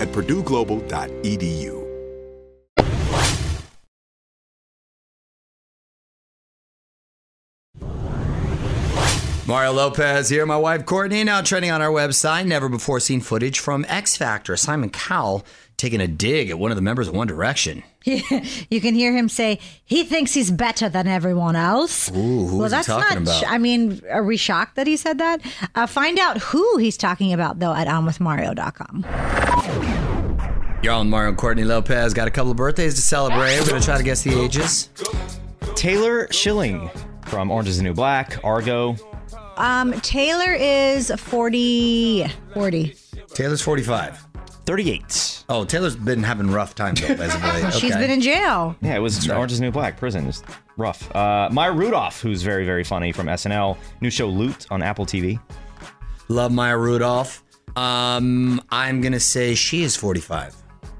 at 0.00 0.08
purdueglobal.edu. 0.08 1.82
Mario 9.44 9.72
Lopez 9.72 10.28
here, 10.28 10.46
my 10.46 10.56
wife 10.56 10.86
Courtney, 10.86 11.24
now 11.24 11.42
trending 11.42 11.70
on 11.70 11.82
our 11.82 11.90
website. 11.90 12.46
Never 12.46 12.68
before 12.68 13.00
seen 13.00 13.20
footage 13.20 13.58
from 13.58 13.84
X 13.88 14.16
Factor. 14.16 14.56
Simon 14.56 14.88
Cowell 14.88 15.44
taking 15.82 16.00
a 16.00 16.06
dig 16.06 16.48
at 16.48 16.60
one 16.60 16.70
of 16.70 16.76
the 16.76 16.82
members 16.82 17.08
of 17.08 17.14
One 17.14 17.26
Direction. 17.26 17.82
you 18.04 18.80
can 18.80 18.94
hear 18.94 19.12
him 19.12 19.28
say 19.28 19.58
he 19.84 20.04
thinks 20.04 20.32
he's 20.32 20.48
better 20.48 20.88
than 20.88 21.08
everyone 21.08 21.56
else. 21.56 22.08
Ooh, 22.10 22.46
who 22.46 22.58
well, 22.58 22.66
is 22.66 22.72
he 22.72 22.76
that's 22.76 22.86
talking 22.86 23.24
not. 23.24 23.42
about? 23.42 23.52
I 23.52 23.58
mean, 23.58 24.00
are 24.08 24.22
we 24.22 24.36
shocked 24.36 24.76
that 24.76 24.86
he 24.86 24.96
said 24.96 25.18
that? 25.18 25.40
Uh, 25.74 25.88
find 25.88 26.20
out 26.20 26.38
who 26.38 26.76
he's 26.76 26.96
talking 26.96 27.32
about 27.32 27.58
though 27.58 27.74
at 27.74 27.88
onwithmario.com. 27.88 29.02
Y'all 30.84 31.00
on 31.00 31.10
Mario 31.10 31.30
and 31.30 31.38
Courtney 31.38 31.64
Lopez. 31.64 32.14
Got 32.14 32.28
a 32.28 32.30
couple 32.30 32.52
of 32.52 32.56
birthdays 32.56 32.94
to 32.94 33.00
celebrate. 33.00 33.58
We're 33.58 33.66
going 33.66 33.80
to 33.80 33.84
try 33.84 33.98
to 33.98 34.04
guess 34.04 34.22
the 34.22 34.40
ages. 34.40 34.88
Taylor 35.74 36.28
Schilling 36.30 36.90
from 37.22 37.50
Orange 37.50 37.68
is 37.68 37.78
the 37.78 37.82
New 37.82 37.94
Black, 37.94 38.38
Argo. 38.44 38.94
Um, 39.56 39.92
Taylor 40.00 40.54
is 40.54 41.10
40. 41.10 42.26
40. 42.54 42.96
Taylor's 43.34 43.62
45. 43.62 44.26
38. 44.64 45.31
Oh, 45.54 45.66
Taylor's 45.66 45.96
been 45.96 46.22
having 46.22 46.50
rough 46.50 46.74
times 46.74 47.02
though, 47.02 47.08
as 47.08 47.34
of 47.34 47.42
late. 47.44 47.74
She's 47.74 47.90
Okay. 47.92 48.00
been 48.00 48.10
in 48.10 48.22
jail. 48.22 48.74
Yeah, 48.80 48.94
it 48.96 49.00
was 49.00 49.28
Orange 49.28 49.52
is 49.52 49.58
the 49.58 49.66
New 49.66 49.70
Black. 49.70 49.98
Prison 49.98 50.26
is 50.26 50.42
rough. 50.78 51.14
Uh, 51.14 51.50
Maya 51.52 51.72
Rudolph, 51.72 52.22
who's 52.22 52.42
very, 52.42 52.64
very 52.64 52.84
funny 52.84 53.12
from 53.12 53.26
SNL. 53.28 53.76
New 54.00 54.08
show 54.08 54.28
Loot 54.28 54.66
on 54.70 54.82
Apple 54.82 55.04
TV. 55.04 55.38
Love 56.28 56.52
Maya 56.52 56.78
Rudolph. 56.78 57.44
Um, 57.76 58.62
I'm 58.70 59.02
going 59.02 59.12
to 59.12 59.20
say 59.20 59.54
she 59.54 59.82
is 59.82 59.94
45. 59.94 60.56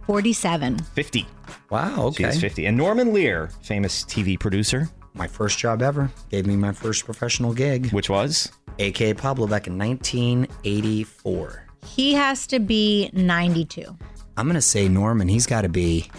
47. 0.06 0.80
50. 0.80 1.26
Wow, 1.70 2.02
okay. 2.08 2.24
is 2.24 2.38
50. 2.38 2.66
And 2.66 2.76
Norman 2.76 3.14
Lear, 3.14 3.48
famous 3.62 4.04
TV 4.04 4.38
producer. 4.38 4.86
My 5.14 5.26
first 5.28 5.58
job 5.58 5.80
ever. 5.80 6.10
Gave 6.30 6.44
me 6.44 6.56
my 6.56 6.72
first 6.72 7.06
professional 7.06 7.54
gig. 7.54 7.90
Which 7.90 8.10
was? 8.10 8.52
AKA 8.78 9.14
Pablo 9.14 9.46
back 9.46 9.66
in 9.66 9.78
1984. 9.78 11.68
He 11.84 12.14
has 12.14 12.46
to 12.48 12.60
be 12.60 13.10
92. 13.12 13.96
I'm 14.36 14.46
going 14.46 14.54
to 14.54 14.60
say 14.62 14.88
Norman, 14.88 15.28
he's 15.28 15.46
got 15.46 15.62
to 15.62 15.68
be 15.68 16.10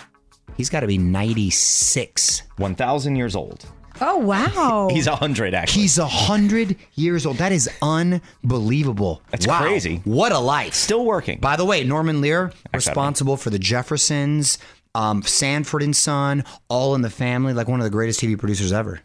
he's 0.57 0.69
got 0.69 0.81
to 0.81 0.87
be 0.87 0.97
96. 0.97 2.43
1,000 2.57 3.15
years 3.15 3.35
old. 3.35 3.65
Oh, 4.01 4.17
wow. 4.17 4.89
He's 4.91 5.07
100, 5.07 5.53
actually. 5.53 5.83
He's 5.83 5.99
100 5.99 6.75
years 6.95 7.27
old. 7.27 7.37
That 7.37 7.51
is 7.51 7.69
unbelievable. 7.81 9.21
That's 9.29 9.45
Wow. 9.47 9.61
crazy. 9.61 10.01
What 10.03 10.31
a 10.31 10.39
life. 10.39 10.73
Still 10.73 11.05
working. 11.05 11.39
By 11.39 11.55
the 11.55 11.63
way, 11.65 11.83
Norman 11.83 12.19
Lear, 12.19 12.51
responsible 12.73 13.37
for 13.37 13.51
the 13.51 13.59
Jeffersons, 13.59 14.57
um, 14.95 15.21
Sanford 15.21 15.83
and 15.83 15.95
Son, 15.95 16.43
All 16.69 16.95
in 16.95 17.01
the 17.01 17.09
Family, 17.11 17.53
like 17.53 17.67
one 17.67 17.79
of 17.79 17.83
the 17.83 17.91
greatest 17.91 18.19
TV 18.19 18.37
producers 18.37 18.73
ever. 18.73 18.99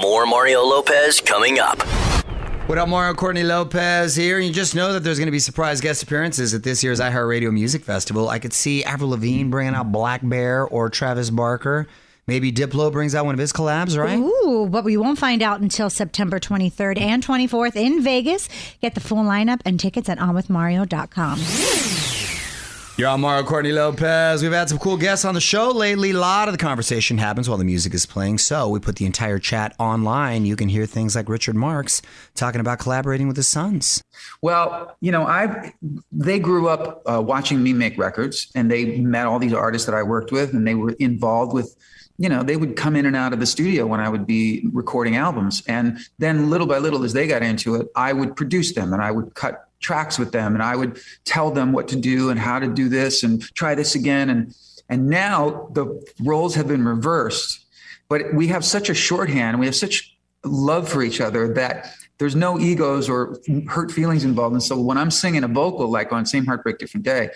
More 0.00 0.24
Mario 0.24 0.62
Lopez 0.62 1.20
coming 1.20 1.58
up. 1.58 1.78
What 2.68 2.76
up, 2.76 2.90
Mario 2.90 3.14
Courtney 3.14 3.44
Lopez 3.44 4.14
here? 4.14 4.38
You 4.38 4.52
just 4.52 4.74
know 4.74 4.92
that 4.92 5.00
there's 5.00 5.18
going 5.18 5.28
to 5.28 5.32
be 5.32 5.38
surprise 5.38 5.80
guest 5.80 6.02
appearances 6.02 6.52
at 6.52 6.64
this 6.64 6.84
year's 6.84 7.00
iHeartRadio 7.00 7.50
Music 7.50 7.82
Festival. 7.82 8.28
I 8.28 8.38
could 8.38 8.52
see 8.52 8.84
Avril 8.84 9.08
Lavigne 9.08 9.48
bringing 9.48 9.74
out 9.74 9.90
Black 9.90 10.20
Bear 10.22 10.66
or 10.66 10.90
Travis 10.90 11.30
Barker. 11.30 11.88
Maybe 12.26 12.52
Diplo 12.52 12.92
brings 12.92 13.14
out 13.14 13.24
one 13.24 13.34
of 13.34 13.38
his 13.38 13.54
collabs, 13.54 13.98
right? 13.98 14.18
Ooh, 14.18 14.68
but 14.70 14.84
we 14.84 14.98
won't 14.98 15.18
find 15.18 15.40
out 15.40 15.62
until 15.62 15.88
September 15.88 16.38
23rd 16.38 17.00
and 17.00 17.26
24th 17.26 17.74
in 17.74 18.02
Vegas. 18.02 18.50
Get 18.82 18.94
the 18.94 19.00
full 19.00 19.24
lineup 19.24 19.62
and 19.64 19.80
tickets 19.80 20.10
at 20.10 20.18
onwithmario.com. 20.18 22.17
You're 22.98 23.06
on 23.06 23.20
Mario 23.20 23.46
Courtney 23.46 23.70
Lopez. 23.70 24.42
We've 24.42 24.50
had 24.50 24.68
some 24.68 24.78
cool 24.78 24.96
guests 24.96 25.24
on 25.24 25.36
the 25.36 25.40
show 25.40 25.70
lately. 25.70 26.10
A 26.10 26.18
lot 26.18 26.48
of 26.48 26.52
the 26.52 26.58
conversation 26.58 27.16
happens 27.16 27.48
while 27.48 27.56
the 27.56 27.64
music 27.64 27.94
is 27.94 28.06
playing. 28.06 28.38
So 28.38 28.68
we 28.68 28.80
put 28.80 28.96
the 28.96 29.06
entire 29.06 29.38
chat 29.38 29.76
online. 29.78 30.44
You 30.44 30.56
can 30.56 30.68
hear 30.68 30.84
things 30.84 31.14
like 31.14 31.28
Richard 31.28 31.54
Marx 31.54 32.02
talking 32.34 32.60
about 32.60 32.80
collaborating 32.80 33.28
with 33.28 33.36
his 33.36 33.46
sons. 33.46 34.02
Well, 34.42 34.96
you 35.00 35.12
know, 35.12 35.22
I 35.28 35.74
they 36.10 36.40
grew 36.40 36.68
up 36.68 37.02
uh, 37.06 37.22
watching 37.22 37.62
me 37.62 37.72
make 37.72 37.96
records, 37.96 38.50
and 38.56 38.68
they 38.68 38.98
met 38.98 39.26
all 39.26 39.38
these 39.38 39.54
artists 39.54 39.86
that 39.86 39.94
I 39.94 40.02
worked 40.02 40.32
with, 40.32 40.52
and 40.52 40.66
they 40.66 40.74
were 40.74 40.96
involved 40.98 41.54
with. 41.54 41.76
You 42.20 42.28
know, 42.28 42.42
they 42.42 42.56
would 42.56 42.74
come 42.74 42.96
in 42.96 43.06
and 43.06 43.14
out 43.14 43.32
of 43.32 43.38
the 43.38 43.46
studio 43.46 43.86
when 43.86 44.00
I 44.00 44.08
would 44.08 44.26
be 44.26 44.68
recording 44.72 45.14
albums, 45.14 45.62
and 45.68 45.98
then 46.18 46.50
little 46.50 46.66
by 46.66 46.78
little, 46.78 47.04
as 47.04 47.12
they 47.12 47.28
got 47.28 47.44
into 47.44 47.76
it, 47.76 47.86
I 47.94 48.12
would 48.12 48.34
produce 48.34 48.72
them, 48.72 48.92
and 48.92 49.00
I 49.00 49.12
would 49.12 49.36
cut 49.36 49.67
tracks 49.80 50.18
with 50.18 50.32
them, 50.32 50.54
and 50.54 50.62
I 50.62 50.76
would 50.76 51.00
tell 51.24 51.50
them 51.50 51.72
what 51.72 51.88
to 51.88 51.96
do 51.96 52.30
and 52.30 52.38
how 52.38 52.58
to 52.58 52.66
do 52.66 52.88
this, 52.88 53.22
and 53.22 53.42
try 53.54 53.74
this 53.74 53.94
again, 53.94 54.30
and 54.30 54.54
and 54.88 55.08
now 55.08 55.68
the 55.72 56.02
roles 56.20 56.54
have 56.54 56.66
been 56.66 56.84
reversed, 56.84 57.66
but 58.08 58.32
we 58.32 58.48
have 58.48 58.64
such 58.64 58.88
a 58.88 58.94
shorthand, 58.94 59.58
we 59.60 59.66
have 59.66 59.76
such 59.76 60.16
love 60.44 60.88
for 60.88 61.02
each 61.02 61.20
other 61.20 61.52
that 61.54 61.92
there's 62.18 62.34
no 62.34 62.58
egos 62.58 63.08
or 63.08 63.38
hurt 63.68 63.92
feelings 63.92 64.24
involved. 64.24 64.54
And 64.54 64.62
so 64.62 64.80
when 64.80 64.98
I'm 64.98 65.10
singing 65.10 65.44
a 65.44 65.48
vocal, 65.48 65.88
like 65.88 66.12
on 66.12 66.26
Same 66.26 66.46
Heartbreak, 66.46 66.78
Different 66.78 67.04
Day, 67.04 67.30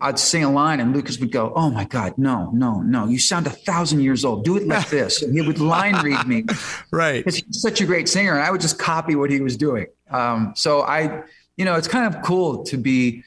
I'd 0.00 0.18
sing 0.18 0.42
a 0.42 0.50
line 0.50 0.80
and 0.80 0.92
Lucas 0.94 1.18
would 1.20 1.30
go, 1.30 1.52
Oh 1.54 1.70
my 1.70 1.84
God, 1.84 2.14
no, 2.18 2.50
no, 2.52 2.80
no. 2.82 3.06
You 3.06 3.18
sound 3.18 3.46
a 3.46 3.50
thousand 3.50 4.00
years 4.00 4.24
old. 4.24 4.44
Do 4.44 4.56
it 4.56 4.66
like 4.66 4.88
this. 4.90 5.22
And 5.22 5.32
he 5.32 5.46
would 5.46 5.60
line 5.60 5.94
read 6.04 6.26
me. 6.26 6.44
Right. 6.90 7.24
Because 7.24 7.36
he's 7.36 7.60
such 7.60 7.80
a 7.80 7.86
great 7.86 8.08
singer. 8.08 8.32
And 8.32 8.42
I 8.42 8.50
would 8.50 8.60
just 8.60 8.78
copy 8.78 9.14
what 9.14 9.30
he 9.30 9.40
was 9.40 9.56
doing. 9.56 9.86
Um, 10.10 10.52
so 10.56 10.82
I, 10.82 11.22
you 11.56 11.64
know, 11.64 11.76
it's 11.76 11.88
kind 11.88 12.12
of 12.12 12.22
cool 12.22 12.64
to 12.64 12.76
be 12.76 13.22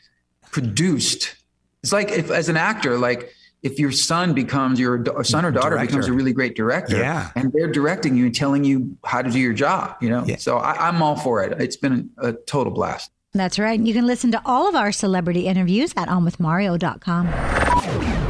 produced. 0.51 1.35
It's 1.83 1.93
like 1.93 2.09
if, 2.11 2.29
as 2.31 2.49
an 2.49 2.57
actor, 2.57 2.97
like 2.97 3.31
if 3.63 3.79
your 3.79 3.91
son 3.91 4.33
becomes 4.33 4.79
your 4.79 5.03
son 5.23 5.45
or 5.45 5.51
daughter 5.51 5.71
Director. 5.75 5.87
becomes 5.87 6.07
a 6.07 6.13
really 6.13 6.33
great 6.33 6.55
director 6.55 6.97
Yeah. 6.97 7.29
and 7.35 7.51
they're 7.53 7.71
directing 7.71 8.15
you 8.15 8.25
and 8.25 8.35
telling 8.35 8.63
you 8.63 8.97
how 9.03 9.21
to 9.21 9.29
do 9.29 9.39
your 9.39 9.53
job, 9.53 9.95
you 10.01 10.09
know? 10.09 10.23
Yeah. 10.25 10.37
So 10.37 10.57
I, 10.57 10.87
I'm 10.87 11.01
all 11.01 11.17
for 11.17 11.43
it. 11.43 11.59
It's 11.61 11.75
been 11.77 12.09
a 12.17 12.33
total 12.33 12.71
blast. 12.73 13.11
That's 13.33 13.59
right. 13.59 13.79
You 13.79 13.93
can 13.93 14.07
listen 14.07 14.31
to 14.31 14.41
all 14.45 14.67
of 14.67 14.75
our 14.75 14.91
celebrity 14.91 15.47
interviews 15.47 15.93
at 15.95 16.09
onwithmario.com. 16.09 18.28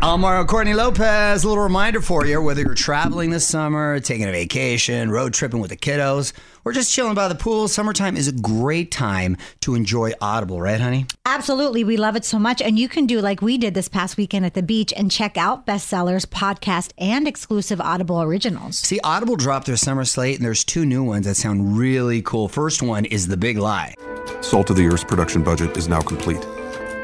I'm 0.00 0.20
Mario 0.20 0.44
Courtney 0.44 0.74
Lopez. 0.74 1.42
A 1.42 1.48
little 1.48 1.64
reminder 1.64 2.00
for 2.00 2.24
you 2.24 2.40
whether 2.40 2.62
you're 2.62 2.74
traveling 2.74 3.30
this 3.30 3.44
summer, 3.44 3.98
taking 3.98 4.28
a 4.28 4.30
vacation, 4.30 5.10
road 5.10 5.34
tripping 5.34 5.58
with 5.58 5.70
the 5.70 5.76
kiddos, 5.76 6.32
or 6.64 6.70
just 6.70 6.92
chilling 6.92 7.14
by 7.14 7.26
the 7.26 7.34
pool, 7.34 7.66
summertime 7.66 8.16
is 8.16 8.28
a 8.28 8.32
great 8.32 8.92
time 8.92 9.36
to 9.60 9.74
enjoy 9.74 10.12
Audible, 10.20 10.60
right, 10.60 10.80
honey? 10.80 11.06
Absolutely. 11.26 11.82
We 11.82 11.96
love 11.96 12.14
it 12.14 12.24
so 12.24 12.38
much. 12.38 12.62
And 12.62 12.78
you 12.78 12.88
can 12.88 13.06
do 13.06 13.20
like 13.20 13.42
we 13.42 13.58
did 13.58 13.74
this 13.74 13.88
past 13.88 14.16
weekend 14.16 14.46
at 14.46 14.54
the 14.54 14.62
beach 14.62 14.94
and 14.96 15.10
check 15.10 15.36
out 15.36 15.66
bestsellers, 15.66 16.24
podcast, 16.26 16.92
and 16.96 17.26
exclusive 17.26 17.80
Audible 17.80 18.22
originals. 18.22 18.78
See, 18.78 19.00
Audible 19.02 19.34
dropped 19.34 19.66
their 19.66 19.76
summer 19.76 20.04
slate, 20.04 20.36
and 20.36 20.44
there's 20.44 20.62
two 20.62 20.86
new 20.86 21.02
ones 21.02 21.26
that 21.26 21.34
sound 21.34 21.76
really 21.76 22.22
cool. 22.22 22.46
First 22.46 22.82
one 22.82 23.04
is 23.04 23.26
The 23.26 23.36
Big 23.36 23.58
Lie. 23.58 23.94
Salt 24.42 24.70
of 24.70 24.76
the 24.76 24.86
Earth's 24.86 25.02
production 25.02 25.42
budget 25.42 25.76
is 25.76 25.88
now 25.88 26.00
complete. 26.00 26.46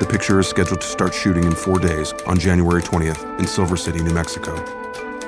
The 0.00 0.06
picture 0.06 0.40
is 0.40 0.48
scheduled 0.48 0.80
to 0.80 0.86
start 0.88 1.14
shooting 1.14 1.44
in 1.44 1.54
four 1.54 1.78
days 1.78 2.12
on 2.26 2.36
January 2.36 2.82
20th 2.82 3.38
in 3.38 3.46
Silver 3.46 3.76
City, 3.76 4.02
New 4.02 4.12
Mexico. 4.12 4.52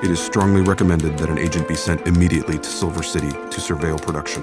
It 0.02 0.10
is 0.10 0.18
strongly 0.18 0.60
recommended 0.60 1.16
that 1.18 1.30
an 1.30 1.38
agent 1.38 1.68
be 1.68 1.76
sent 1.76 2.04
immediately 2.04 2.58
to 2.58 2.68
Silver 2.68 3.04
City 3.04 3.30
to 3.30 3.60
surveil 3.60 4.02
production. 4.02 4.42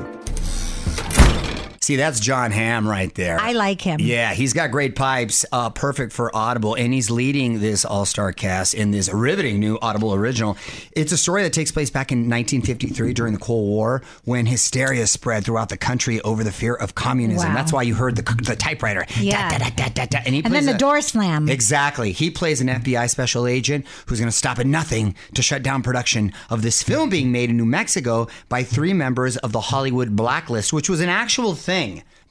See, 1.83 1.97
that's 1.97 2.21
Jon 2.21 2.51
Hamm 2.51 2.87
right 2.87 3.13
there. 3.13 3.37
I 3.41 3.51
like 3.51 3.81
him. 3.81 3.99
Yeah, 3.99 4.33
he's 4.33 4.53
got 4.53 4.71
great 4.71 4.95
pipes, 4.95 5.45
uh, 5.51 5.69
perfect 5.69 6.13
for 6.13 6.33
Audible, 6.33 6.75
and 6.75 6.93
he's 6.93 7.11
leading 7.11 7.59
this 7.59 7.83
all 7.83 8.05
star 8.05 8.31
cast 8.31 8.73
in 8.73 8.91
this 8.91 9.11
riveting 9.11 9.59
new 9.59 9.77
Audible 9.81 10.13
original. 10.13 10.55
It's 10.93 11.11
a 11.11 11.17
story 11.17 11.43
that 11.43 11.51
takes 11.51 11.73
place 11.73 11.89
back 11.89 12.13
in 12.13 12.19
1953 12.19 13.11
during 13.13 13.33
the 13.33 13.39
Cold 13.39 13.67
War 13.67 14.01
when 14.23 14.45
hysteria 14.45 15.05
spread 15.07 15.43
throughout 15.43 15.67
the 15.67 15.75
country 15.75 16.21
over 16.21 16.41
the 16.45 16.53
fear 16.53 16.73
of 16.73 16.95
communism. 16.95 17.49
Wow. 17.49 17.55
That's 17.55 17.73
why 17.73 17.81
you 17.81 17.95
heard 17.95 18.15
the, 18.15 18.21
the 18.45 18.55
typewriter. 18.55 19.05
Yeah. 19.19 19.49
Da, 19.57 19.89
da, 19.89 20.05
da, 20.05 20.19
and 20.25 20.33
he 20.35 20.41
And 20.41 20.53
then 20.53 20.65
the 20.65 20.75
a- 20.75 20.77
door 20.77 21.01
slam. 21.01 21.49
Exactly. 21.49 22.13
He 22.13 22.29
plays 22.29 22.61
an 22.61 22.67
FBI 22.69 23.09
special 23.09 23.45
agent 23.45 23.85
who's 24.05 24.19
going 24.21 24.31
to 24.31 24.37
stop 24.37 24.57
at 24.57 24.65
nothing 24.67 25.15
to 25.33 25.41
shut 25.41 25.63
down 25.63 25.83
production 25.83 26.31
of 26.49 26.61
this 26.61 26.81
film 26.81 27.09
being 27.09 27.33
made 27.33 27.49
in 27.49 27.57
New 27.57 27.65
Mexico 27.65 28.29
by 28.47 28.63
three 28.63 28.93
members 28.93 29.35
of 29.35 29.51
the 29.51 29.59
Hollywood 29.59 30.15
Blacklist, 30.15 30.71
which 30.71 30.89
was 30.89 31.01
an 31.01 31.09
actual 31.09 31.55
thing 31.55 31.72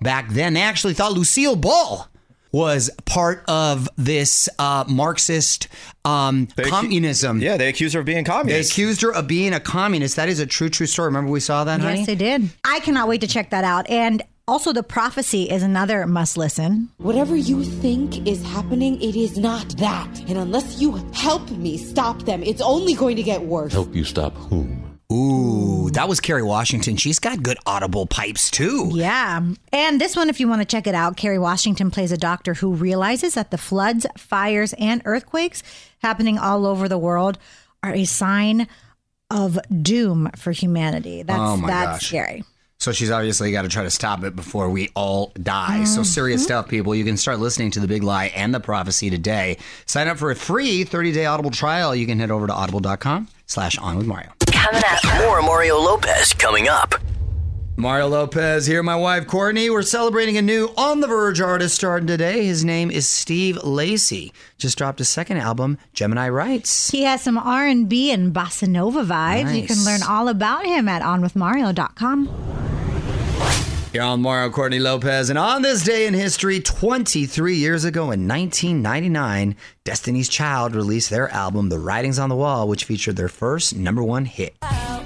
back 0.00 0.28
then. 0.30 0.54
They 0.54 0.62
actually 0.62 0.94
thought 0.94 1.12
Lucille 1.12 1.56
Ball 1.56 2.08
was 2.52 2.90
part 3.06 3.44
of 3.48 3.88
this 3.96 4.48
uh, 4.58 4.84
Marxist 4.86 5.68
um, 6.04 6.48
communism. 6.64 7.40
Yeah, 7.40 7.56
they 7.56 7.68
accused 7.68 7.94
her 7.94 8.00
of 8.00 8.06
being 8.06 8.24
communist. 8.24 8.68
They 8.68 8.72
accused 8.72 9.00
her 9.02 9.14
of 9.14 9.26
being 9.26 9.54
a 9.54 9.60
communist. 9.60 10.16
That 10.16 10.28
is 10.28 10.38
a 10.38 10.46
true, 10.46 10.68
true 10.68 10.86
story. 10.86 11.06
Remember 11.06 11.30
we 11.30 11.40
saw 11.40 11.64
that, 11.64 11.80
honey? 11.80 11.98
Yes, 11.98 12.06
they 12.06 12.14
did. 12.14 12.50
I 12.64 12.80
cannot 12.80 13.08
wait 13.08 13.22
to 13.22 13.26
check 13.26 13.50
that 13.50 13.64
out. 13.64 13.88
And 13.88 14.22
also, 14.46 14.72
The 14.72 14.82
Prophecy 14.82 15.44
is 15.48 15.62
another 15.62 16.06
must 16.06 16.36
listen. 16.36 16.90
Whatever 16.98 17.36
you 17.36 17.64
think 17.64 18.26
is 18.26 18.44
happening, 18.44 19.00
it 19.00 19.16
is 19.16 19.38
not 19.38 19.68
that. 19.78 20.08
And 20.28 20.36
unless 20.36 20.80
you 20.80 20.96
help 21.14 21.48
me 21.52 21.78
stop 21.78 22.22
them, 22.22 22.42
it's 22.42 22.60
only 22.60 22.94
going 22.94 23.16
to 23.16 23.22
get 23.22 23.40
worse. 23.40 23.72
Help 23.72 23.94
you 23.94 24.04
stop 24.04 24.34
whom? 24.34 24.98
Ooh, 25.12 25.61
that 25.92 26.08
was 26.08 26.20
Kerry 26.20 26.42
Washington. 26.42 26.96
She's 26.96 27.18
got 27.18 27.42
good 27.42 27.58
audible 27.66 28.06
pipes 28.06 28.50
too. 28.50 28.90
Yeah. 28.94 29.40
And 29.72 30.00
this 30.00 30.16
one, 30.16 30.28
if 30.28 30.40
you 30.40 30.48
want 30.48 30.62
to 30.62 30.66
check 30.66 30.86
it 30.86 30.94
out, 30.94 31.16
Kerry 31.16 31.38
Washington 31.38 31.90
plays 31.90 32.12
a 32.12 32.16
doctor 32.16 32.54
who 32.54 32.72
realizes 32.72 33.34
that 33.34 33.50
the 33.50 33.58
floods, 33.58 34.06
fires, 34.16 34.72
and 34.78 35.02
earthquakes 35.04 35.62
happening 35.98 36.38
all 36.38 36.66
over 36.66 36.88
the 36.88 36.98
world 36.98 37.38
are 37.82 37.94
a 37.94 38.04
sign 38.04 38.68
of 39.30 39.58
doom 39.82 40.30
for 40.36 40.52
humanity. 40.52 41.22
That's 41.22 41.40
Oh 41.40 41.56
my 41.56 41.68
that's 41.68 41.98
gosh. 42.00 42.08
scary. 42.08 42.44
So 42.78 42.90
she's 42.90 43.12
obviously 43.12 43.52
got 43.52 43.62
to 43.62 43.68
try 43.68 43.84
to 43.84 43.90
stop 43.90 44.24
it 44.24 44.34
before 44.34 44.68
we 44.68 44.90
all 44.96 45.30
die. 45.40 45.84
So 45.84 46.00
mm-hmm. 46.00 46.02
serious 46.02 46.42
stuff, 46.42 46.68
people. 46.68 46.96
You 46.96 47.04
can 47.04 47.16
start 47.16 47.38
listening 47.38 47.70
to 47.72 47.80
The 47.80 47.86
Big 47.86 48.02
Lie 48.02 48.32
and 48.34 48.52
The 48.52 48.58
Prophecy 48.58 49.08
today. 49.08 49.58
Sign 49.86 50.08
up 50.08 50.18
for 50.18 50.32
a 50.32 50.36
free 50.36 50.84
30-day 50.84 51.24
Audible 51.26 51.52
trial. 51.52 51.94
You 51.94 52.06
can 52.06 52.18
head 52.18 52.32
over 52.32 52.48
to 52.48 52.52
audible.com 52.52 53.28
slash 53.46 53.78
on 53.78 53.98
with 53.98 54.06
Mario. 54.06 54.32
Coming 54.52 54.82
up, 54.86 55.18
more 55.18 55.42
Mario 55.42 55.78
Lopez 55.78 56.32
coming 56.34 56.68
up. 56.68 56.94
Mario 57.76 58.06
Lopez 58.08 58.66
here, 58.66 58.82
my 58.82 58.94
wife 58.94 59.26
Courtney. 59.26 59.70
We're 59.70 59.82
celebrating 59.82 60.36
a 60.36 60.42
new 60.42 60.68
On 60.76 61.00
the 61.00 61.06
Verge 61.06 61.40
artist 61.40 61.74
starting 61.74 62.06
today. 62.06 62.44
His 62.44 62.64
name 62.64 62.90
is 62.90 63.08
Steve 63.08 63.56
Lacy. 63.64 64.32
Just 64.58 64.78
dropped 64.78 64.98
his 64.98 65.08
second 65.08 65.38
album, 65.38 65.78
Gemini 65.92 66.28
Rights. 66.28 66.90
He 66.90 67.02
has 67.04 67.22
some 67.22 67.38
R&B 67.38 68.12
and 68.12 68.32
bossa 68.32 68.68
nova 68.68 69.02
vibes. 69.02 69.58
You 69.58 69.66
can 69.66 69.84
learn 69.84 70.02
all 70.02 70.28
about 70.28 70.66
him 70.66 70.86
at 70.86 71.02
onwithmario.com. 71.02 72.28
You're 73.92 74.04
on 74.04 74.22
Mario 74.22 74.48
Courtney 74.48 74.78
Lopez, 74.78 75.28
and 75.28 75.38
on 75.38 75.60
this 75.60 75.84
day 75.84 76.06
in 76.06 76.14
history, 76.14 76.60
23 76.60 77.56
years 77.56 77.84
ago 77.84 78.04
in 78.04 78.26
1999, 78.26 79.54
Destiny's 79.84 80.30
Child 80.30 80.74
released 80.74 81.10
their 81.10 81.28
album, 81.28 81.68
The 81.68 81.78
Writing's 81.78 82.18
on 82.18 82.30
the 82.30 82.34
Wall, 82.34 82.66
which 82.68 82.84
featured 82.84 83.16
their 83.16 83.28
first 83.28 83.76
number 83.76 84.02
one 84.02 84.24
hit. 84.24 84.56
I 84.62 85.04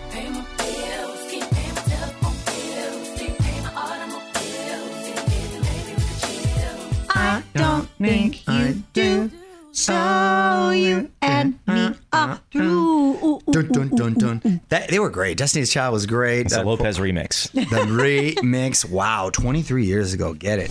don't 7.55 7.89
think 7.99 8.47
you 8.47 8.85
do. 8.93 9.33
So 9.73 10.71
you 10.71 11.11
and 11.21 11.59
me 11.67 11.93
Uh-huh. 12.17 12.33
are 12.33 12.41
through. 12.51 13.41
Dun, 13.51 13.69
dun, 13.69 13.89
dun, 13.91 14.15
dun. 14.15 14.61
That, 14.69 14.89
they 14.89 14.99
were 14.99 15.11
great. 15.11 15.37
Destiny's 15.37 15.71
Child 15.71 15.93
was 15.93 16.07
great. 16.07 16.47
It's 16.47 16.57
a 16.57 16.63
Lopez 16.63 16.99
remix. 16.99 17.51
The 17.71 17.83
remix. 17.87 18.89
Wow, 18.89 19.31
23 19.31 19.85
years 19.85 20.15
ago. 20.15 20.35
Get 20.35 20.59
it. 20.61 20.71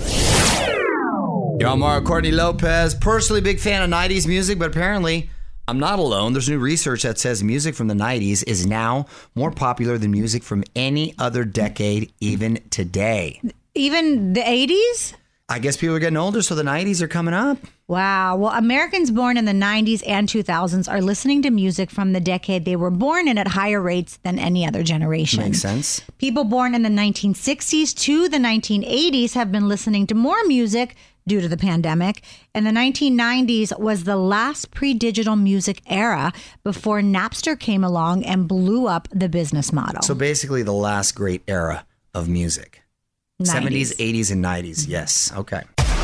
You're 1.60 1.69
on 1.69 1.79
Mario 1.79 2.03
Courtney 2.05 2.31
Lopez. 2.31 2.93
Personally, 2.95 3.41
big 3.41 3.60
fan 3.60 3.81
of 3.81 3.89
90s 3.89 4.27
music, 4.27 4.60
but 4.60 4.69
apparently 4.69 5.29
I'm 5.67 5.79
not 5.79 5.99
alone. 5.99 6.34
There's 6.34 6.49
new 6.49 6.60
research 6.60 7.03
that 7.03 7.17
says 7.17 7.43
music 7.43 7.75
from 7.75 7.88
the 7.88 7.95
90s 7.95 8.43
is 8.45 8.67
now 8.67 9.05
more 9.36 9.51
popular 9.51 9.97
than 9.97 10.12
music 10.12 10.43
from 10.43 10.63
any 10.75 11.15
other 11.17 11.43
decade, 11.43 12.13
even 12.19 12.60
today. 12.69 13.41
Even 13.73 14.34
the 14.34 14.41
80s? 14.41 15.15
I 15.47 15.60
guess 15.60 15.77
people 15.77 15.95
are 15.95 15.99
getting 15.99 16.17
older, 16.17 16.41
so 16.41 16.55
the 16.55 16.63
90s 16.63 17.01
are 17.01 17.08
coming 17.08 17.36
up. 17.36 17.60
Wow. 17.88 18.36
Well, 18.38 18.51
Americans 18.51 19.12
born 19.12 19.38
in 19.38 19.45
the 19.45 19.51
90s 19.51 20.01
and 20.08 20.27
2000s 20.27 20.91
are 20.91 21.01
listening 21.01 21.43
to 21.43 21.51
music 21.51 21.91
from 21.91 22.13
the 22.13 22.19
decade 22.19 22.65
they 22.65 22.75
were 22.75 22.89
born 22.89 23.27
in 23.27 23.38
at 23.38 23.49
higher 23.49 23.79
rates 23.79 24.17
than 24.23 24.39
any 24.39 24.65
other 24.65 24.81
generation. 24.81 25.43
Makes 25.43 25.62
sense. 25.62 26.01
People 26.17 26.45
born 26.45 26.73
in 26.73 26.81
the 26.81 26.89
1960s 26.89 27.95
to 27.95 28.27
the 28.27 28.39
1980s 28.39 29.34
have 29.34 29.51
been 29.51 29.67
listening 29.67 30.08
to 30.08 30.15
more 30.15 30.43
music 30.45 30.95
due 31.27 31.41
to 31.41 31.47
the 31.47 31.58
pandemic. 31.58 32.23
And 32.55 32.65
the 32.65 32.71
1990s 32.71 33.79
was 33.79 34.05
the 34.05 34.17
last 34.17 34.71
pre 34.71 34.95
digital 34.95 35.36
music 35.36 35.81
era 35.86 36.34
before 36.63 37.01
Napster 37.01 37.60
came 37.60 37.84
along 37.84 38.25
and 38.25 38.47
blew 38.47 38.88
up 38.88 39.08
the 39.12 39.29
business 39.29 39.71
model. 39.71 40.01
So 40.01 40.15
basically, 40.15 40.63
the 40.63 40.73
last 40.73 41.12
great 41.12 41.43
era 41.47 41.86
of 42.15 42.27
music 42.27 42.81
70s, 43.41 43.93
80s, 43.98 44.32
and 44.32 44.43
90s. 44.43 44.88
Yes. 44.88 45.32
Okay. 45.36 45.62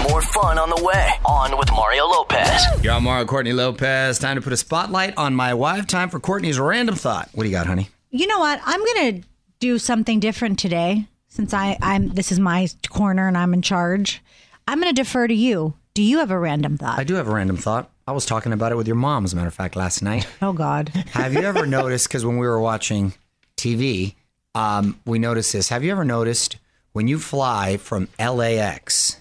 More 0.09 0.21
fun 0.21 0.57
on 0.57 0.69
the 0.69 0.83
way. 0.83 1.11
On 1.25 1.57
with 1.57 1.71
Mario 1.71 2.05
Lopez. 2.05 2.61
You're 2.83 2.93
on 2.93 3.03
Mario 3.03 3.25
Courtney 3.25 3.53
Lopez. 3.53 4.19
Time 4.19 4.35
to 4.35 4.41
put 4.41 4.51
a 4.51 4.57
spotlight 4.57 5.17
on 5.17 5.33
my 5.33 5.53
wife. 5.53 5.87
Time 5.87 6.09
for 6.09 6.19
Courtney's 6.19 6.59
random 6.59 6.95
thought. 6.95 7.29
What 7.31 7.43
do 7.43 7.49
you 7.49 7.55
got, 7.55 7.67
honey? 7.67 7.89
You 8.09 8.27
know 8.27 8.39
what? 8.39 8.59
I'm 8.65 8.83
going 8.83 9.21
to 9.21 9.27
do 9.59 9.79
something 9.79 10.19
different 10.19 10.59
today 10.59 11.07
since 11.29 11.53
I, 11.53 11.77
I'm 11.81 12.09
this 12.09 12.33
is 12.33 12.39
my 12.39 12.67
corner 12.89 13.29
and 13.29 13.37
I'm 13.37 13.53
in 13.53 13.61
charge. 13.61 14.21
I'm 14.67 14.81
going 14.81 14.93
to 14.93 15.01
defer 15.01 15.27
to 15.27 15.33
you. 15.33 15.75
Do 15.93 16.03
you 16.03 16.17
have 16.19 16.31
a 16.31 16.39
random 16.39 16.77
thought? 16.77 16.99
I 16.99 17.05
do 17.05 17.15
have 17.15 17.29
a 17.29 17.33
random 17.33 17.55
thought. 17.55 17.89
I 18.07 18.11
was 18.11 18.25
talking 18.25 18.51
about 18.51 18.73
it 18.73 18.75
with 18.75 18.87
your 18.87 18.95
mom, 18.97 19.23
as 19.23 19.31
a 19.31 19.37
matter 19.37 19.47
of 19.47 19.53
fact, 19.53 19.77
last 19.77 20.01
night. 20.01 20.27
Oh 20.41 20.51
God. 20.51 20.89
Have 21.11 21.33
you 21.33 21.41
ever 21.41 21.65
noticed? 21.65 22.09
Because 22.09 22.25
when 22.25 22.37
we 22.37 22.47
were 22.47 22.59
watching 22.59 23.13
TV, 23.55 24.15
um, 24.53 24.99
we 25.05 25.17
noticed 25.19 25.53
this. 25.53 25.69
Have 25.69 25.83
you 25.85 25.91
ever 25.91 26.03
noticed 26.03 26.57
when 26.93 27.07
you 27.07 27.19
fly 27.19 27.77
from 27.77 28.07
LAX 28.19 29.17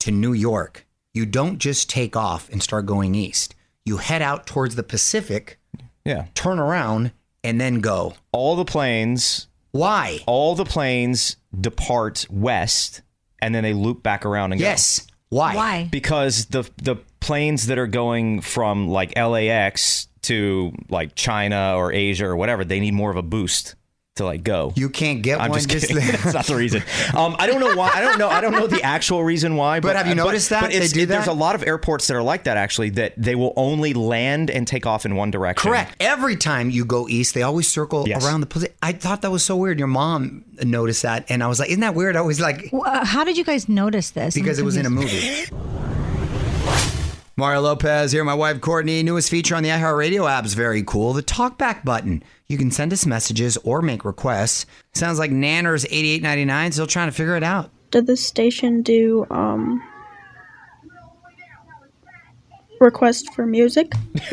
to 0.00 0.10
New 0.10 0.32
York, 0.32 0.86
you 1.14 1.26
don't 1.26 1.58
just 1.58 1.88
take 1.90 2.16
off 2.16 2.48
and 2.50 2.62
start 2.62 2.86
going 2.86 3.14
east. 3.14 3.54
You 3.84 3.98
head 3.98 4.22
out 4.22 4.46
towards 4.46 4.74
the 4.76 4.82
Pacific, 4.82 5.58
Yeah. 6.04 6.26
turn 6.34 6.58
around, 6.58 7.12
and 7.44 7.60
then 7.60 7.80
go. 7.80 8.14
All 8.32 8.56
the 8.56 8.64
planes. 8.64 9.46
Why? 9.72 10.20
All 10.26 10.54
the 10.54 10.64
planes 10.64 11.36
depart 11.58 12.26
west, 12.30 13.02
and 13.40 13.54
then 13.54 13.62
they 13.62 13.72
loop 13.72 14.02
back 14.02 14.24
around 14.24 14.52
and 14.52 14.60
go. 14.60 14.66
Yes. 14.66 15.06
Why? 15.28 15.54
Why? 15.54 15.88
Because 15.90 16.46
the 16.46 16.68
the 16.76 16.96
planes 17.20 17.66
that 17.68 17.78
are 17.78 17.86
going 17.86 18.40
from 18.42 18.88
like 18.88 19.16
LAX 19.16 20.08
to 20.22 20.72
like 20.90 21.14
China 21.14 21.74
or 21.76 21.92
Asia 21.92 22.26
or 22.26 22.36
whatever, 22.36 22.64
they 22.64 22.80
need 22.80 22.94
more 22.94 23.10
of 23.10 23.16
a 23.16 23.22
boost 23.22 23.74
to 24.16 24.24
like 24.26 24.44
go. 24.44 24.72
You 24.76 24.90
can't 24.90 25.22
get 25.22 25.40
I'm 25.40 25.48
one 25.50 25.58
just 25.58 25.70
just 25.70 25.88
kidding. 25.88 26.04
That's 26.22 26.34
not 26.34 26.44
the 26.46 26.54
reason. 26.56 26.82
Um, 27.16 27.34
I 27.38 27.46
don't 27.46 27.60
know 27.60 27.74
why. 27.74 27.90
I 27.94 28.02
don't 28.02 28.18
know. 28.18 28.28
I 28.28 28.42
don't 28.42 28.52
know 28.52 28.66
the 28.66 28.82
actual 28.82 29.24
reason 29.24 29.56
why. 29.56 29.80
But 29.80 29.96
have 29.96 30.06
you 30.06 30.14
noticed 30.14 30.50
that? 30.50 30.68
They 30.68 30.76
it's- 30.76 30.92
do 30.92 31.06
There's 31.06 31.24
that? 31.24 31.30
a 31.30 31.34
lot 31.34 31.54
of 31.54 31.62
airports 31.66 32.06
that 32.08 32.14
are 32.14 32.22
like 32.22 32.44
that 32.44 32.58
actually. 32.58 32.90
That 32.90 33.14
they 33.16 33.34
will 33.34 33.54
only 33.56 33.94
land 33.94 34.50
and 34.50 34.66
take 34.66 34.84
off 34.84 35.06
in 35.06 35.16
one 35.16 35.30
direction. 35.30 35.70
Correct. 35.70 35.96
Every 35.98 36.36
time 36.36 36.68
you 36.68 36.84
go 36.84 37.08
east, 37.08 37.32
they 37.34 37.42
always 37.42 37.68
circle 37.68 38.06
Yes. 38.06 38.24
around 38.26 38.40
the 38.42 38.46
Pacific. 38.46 38.76
I 38.82 38.92
thought 38.92 39.22
that 39.22 39.30
was 39.30 39.44
so 39.44 39.56
weird. 39.56 39.78
Your 39.78 39.88
mom 39.88 40.44
noticed 40.62 41.02
that, 41.02 41.24
and 41.30 41.42
I 41.42 41.46
was 41.46 41.58
like, 41.58 41.70
"Isn't 41.70 41.80
that 41.80 41.94
weird?" 41.94 42.14
I 42.14 42.20
was 42.20 42.38
like, 42.38 42.68
Uh, 42.72 43.04
how 43.06 43.24
did 43.24 43.38
you 43.38 43.44
guys 43.44 43.66
notice 43.68 44.10
this? 44.10 44.36
I'm 44.36 44.42
because 44.42 44.58
it 44.58 44.64
was 44.64 44.76
in 44.76 44.84
a 44.84 44.90
movie. 44.90 45.44
Mario 47.42 47.62
Lopez 47.62 48.12
here, 48.12 48.22
my 48.22 48.34
wife 48.34 48.60
Courtney. 48.60 49.02
Newest 49.02 49.28
feature 49.28 49.56
on 49.56 49.64
the 49.64 49.70
iHeartRadio 49.70 50.30
app 50.30 50.44
is 50.44 50.54
very 50.54 50.84
cool. 50.84 51.12
The 51.12 51.24
talkback 51.24 51.84
button. 51.84 52.22
You 52.46 52.56
can 52.56 52.70
send 52.70 52.92
us 52.92 53.04
messages 53.04 53.56
or 53.64 53.82
make 53.82 54.04
requests. 54.04 54.64
Sounds 54.92 55.18
like 55.18 55.32
Nanners 55.32 55.84
eighty 55.86 56.10
eight 56.10 56.22
ninety 56.22 56.44
nine. 56.44 56.70
Still 56.70 56.86
trying 56.86 57.08
to 57.08 57.12
figure 57.12 57.34
it 57.34 57.42
out. 57.42 57.72
Did 57.90 58.06
the 58.06 58.16
station 58.16 58.82
do 58.82 59.26
um 59.32 59.82
request 62.82 63.32
for 63.34 63.46
music? 63.46 63.92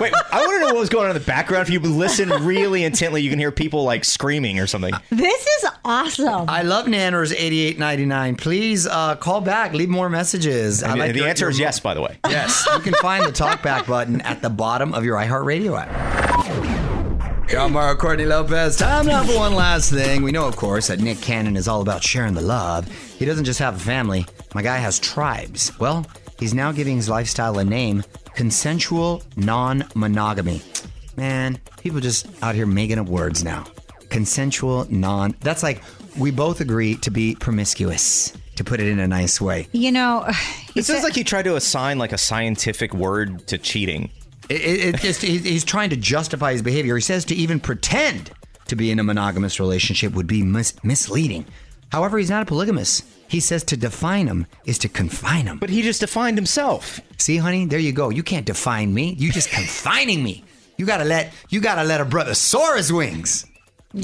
Wait, 0.00 0.12
I 0.14 0.38
want 0.46 0.52
to 0.52 0.60
know 0.60 0.66
what 0.66 0.76
was 0.76 0.88
going 0.88 1.04
on 1.06 1.10
in 1.16 1.20
the 1.20 1.26
background. 1.26 1.62
If 1.66 1.70
you 1.72 1.80
listen 1.80 2.28
really 2.44 2.84
intently, 2.84 3.20
you 3.20 3.30
can 3.30 3.38
hear 3.38 3.50
people 3.50 3.82
like 3.84 4.04
screaming 4.04 4.60
or 4.60 4.66
something. 4.68 4.94
This 5.10 5.46
is 5.46 5.66
awesome. 5.84 6.48
I 6.48 6.62
love 6.62 6.86
Nanners 6.86 7.34
eighty 7.36 7.60
eight 7.60 7.78
ninety 7.80 8.06
nine. 8.06 8.36
Please 8.36 8.86
uh, 8.86 9.16
call 9.16 9.40
back. 9.40 9.72
Leave 9.72 9.88
more 9.88 10.08
messages. 10.08 10.82
I 10.84 10.90
And 10.92 11.00
like 11.00 11.12
the 11.12 11.18
your- 11.20 11.28
answer 11.28 11.44
your 11.46 11.50
is 11.50 11.58
mo- 11.58 11.64
yes, 11.64 11.80
by 11.80 11.94
the 11.94 12.00
way. 12.02 12.16
Yes, 12.28 12.66
you 12.72 12.80
can 12.80 12.92
find 12.94 13.24
the 13.24 13.32
talkback 13.32 13.86
button 13.88 14.20
at 14.20 14.40
the 14.42 14.50
bottom 14.50 14.94
of 14.94 15.04
your 15.04 15.16
iHeartRadio 15.16 15.80
app. 15.80 17.50
Yo, 17.50 17.66
Mario 17.68 17.96
Courtney 17.96 18.26
Lopez. 18.26 18.76
Time 18.76 19.06
now 19.06 19.24
for 19.24 19.34
one 19.36 19.54
last 19.54 19.90
thing. 19.90 20.22
We 20.22 20.30
know, 20.32 20.46
of 20.46 20.54
course, 20.56 20.88
that 20.88 21.00
Nick 21.00 21.20
Cannon 21.22 21.56
is 21.56 21.66
all 21.66 21.80
about 21.80 22.02
sharing 22.02 22.34
the 22.34 22.42
love. 22.42 22.86
He 23.18 23.24
doesn't 23.24 23.46
just 23.46 23.58
have 23.58 23.76
a 23.76 23.78
family. 23.78 24.26
My 24.54 24.60
guy 24.62 24.76
has 24.76 24.98
tribes. 24.98 25.72
Well, 25.80 26.06
he's 26.38 26.54
now 26.54 26.72
giving 26.72 26.96
his 26.96 27.08
lifestyle 27.08 27.58
a 27.58 27.64
name: 27.64 28.04
consensual 28.34 29.22
non-monogamy. 29.36 30.62
Man, 31.16 31.58
people 31.82 32.00
just 32.00 32.26
out 32.42 32.54
here 32.54 32.66
making 32.66 32.98
up 32.98 33.06
words 33.08 33.42
now. 33.42 33.64
Consensual 34.08 34.86
non. 34.90 35.34
That's 35.40 35.62
like 35.62 35.82
we 36.16 36.30
both 36.30 36.60
agree 36.60 36.94
to 36.96 37.10
be 37.10 37.34
promiscuous. 37.34 38.32
To 38.56 38.64
put 38.64 38.80
it 38.80 38.88
in 38.88 38.98
a 38.98 39.06
nice 39.06 39.40
way. 39.40 39.68
You 39.70 39.92
know, 39.92 40.26
It 40.74 40.84
sounds 40.84 41.04
like 41.04 41.14
he 41.14 41.22
tried 41.22 41.44
to 41.44 41.54
assign 41.54 41.98
like 41.98 42.12
a 42.12 42.18
scientific 42.18 42.92
word 42.92 43.46
to 43.48 43.58
cheating. 43.58 44.10
It, 44.48 44.60
it, 44.60 44.94
it 44.94 45.00
just, 45.00 45.22
he's 45.22 45.64
trying 45.64 45.90
to 45.90 45.96
justify 45.96 46.52
his 46.52 46.62
behavior. 46.62 46.96
He 46.96 47.02
says 47.02 47.24
to 47.26 47.34
even 47.34 47.60
pretend 47.60 48.30
to 48.66 48.76
be 48.76 48.90
in 48.90 48.98
a 48.98 49.04
monogamous 49.04 49.60
relationship 49.60 50.12
would 50.14 50.26
be 50.26 50.42
mis- 50.42 50.74
misleading. 50.84 51.46
However, 51.90 52.18
he's 52.18 52.30
not 52.30 52.42
a 52.42 52.46
polygamist. 52.46 53.04
He 53.28 53.40
says 53.40 53.62
to 53.64 53.76
define 53.76 54.26
him 54.26 54.46
is 54.64 54.78
to 54.78 54.88
confine 54.88 55.46
him. 55.46 55.58
But 55.58 55.70
he 55.70 55.82
just 55.82 56.00
defined 56.00 56.36
himself. 56.38 57.00
See, 57.18 57.36
honey, 57.36 57.66
there 57.66 57.78
you 57.78 57.92
go. 57.92 58.08
You 58.10 58.22
can't 58.22 58.46
define 58.46 58.92
me. 58.94 59.14
You 59.18 59.30
just 59.30 59.50
confining 59.50 60.22
me. 60.22 60.44
You 60.76 60.86
gotta 60.86 61.04
let 61.04 61.32
you 61.50 61.60
gotta 61.60 61.84
let 61.84 62.00
a 62.00 62.04
brother 62.04 62.34
soar 62.34 62.76
his 62.76 62.92
wings. 62.92 63.44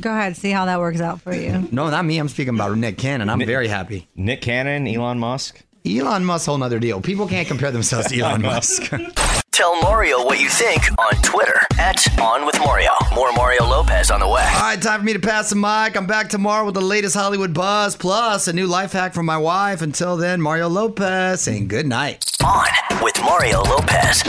Go 0.00 0.10
ahead, 0.10 0.36
see 0.36 0.50
how 0.50 0.64
that 0.64 0.80
works 0.80 1.00
out 1.00 1.20
for 1.20 1.34
you. 1.34 1.68
No, 1.70 1.90
not 1.90 2.04
me. 2.04 2.18
I'm 2.18 2.28
speaking 2.28 2.54
about 2.54 2.76
Nick 2.76 2.98
Cannon. 2.98 3.28
I'm 3.28 3.44
very 3.44 3.68
happy. 3.68 4.08
Nick 4.16 4.40
Cannon, 4.40 4.86
Elon 4.88 5.18
Musk. 5.18 5.60
Elon 5.86 6.24
Musk, 6.24 6.46
whole 6.46 6.56
nother 6.58 6.78
deal. 6.78 7.00
People 7.02 7.28
can't 7.28 7.46
compare 7.46 7.70
themselves 7.70 8.08
to 8.08 8.18
Elon 8.18 8.42
Musk. 8.52 8.90
Tell 9.54 9.80
Mario 9.82 10.24
what 10.24 10.40
you 10.40 10.48
think 10.48 10.82
on 10.98 11.12
Twitter 11.22 11.54
at 11.78 12.18
On 12.18 12.44
With 12.44 12.58
Mario. 12.58 12.90
More 13.14 13.30
Mario 13.34 13.62
Lopez 13.62 14.10
on 14.10 14.18
the 14.18 14.26
way. 14.26 14.42
All 14.42 14.62
right, 14.62 14.82
time 14.82 14.98
for 14.98 15.06
me 15.06 15.12
to 15.12 15.20
pass 15.20 15.50
the 15.50 15.54
mic. 15.54 15.96
I'm 15.96 16.08
back 16.08 16.28
tomorrow 16.28 16.64
with 16.64 16.74
the 16.74 16.80
latest 16.80 17.14
Hollywood 17.14 17.54
buzz, 17.54 17.94
plus 17.94 18.48
a 18.48 18.52
new 18.52 18.66
life 18.66 18.90
hack 18.90 19.14
from 19.14 19.26
my 19.26 19.38
wife. 19.38 19.80
Until 19.80 20.16
then, 20.16 20.40
Mario 20.40 20.68
Lopez 20.68 21.42
saying 21.42 21.68
good 21.68 21.86
night. 21.86 22.28
On 22.44 22.66
with 23.00 23.16
Mario 23.20 23.62
Lopez. 23.62 24.24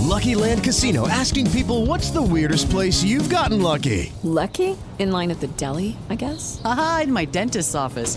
Lucky 0.00 0.34
Land 0.34 0.64
Casino 0.64 1.06
asking 1.06 1.50
people 1.50 1.84
what's 1.84 2.08
the 2.08 2.22
weirdest 2.22 2.70
place 2.70 3.04
you've 3.04 3.28
gotten 3.28 3.60
lucky? 3.60 4.10
Lucky? 4.22 4.74
In 4.98 5.12
line 5.12 5.30
at 5.30 5.40
the 5.40 5.48
deli, 5.48 5.98
I 6.08 6.14
guess? 6.14 6.62
Aha, 6.64 7.00
in 7.02 7.12
my 7.12 7.26
dentist's 7.26 7.74
office. 7.74 8.16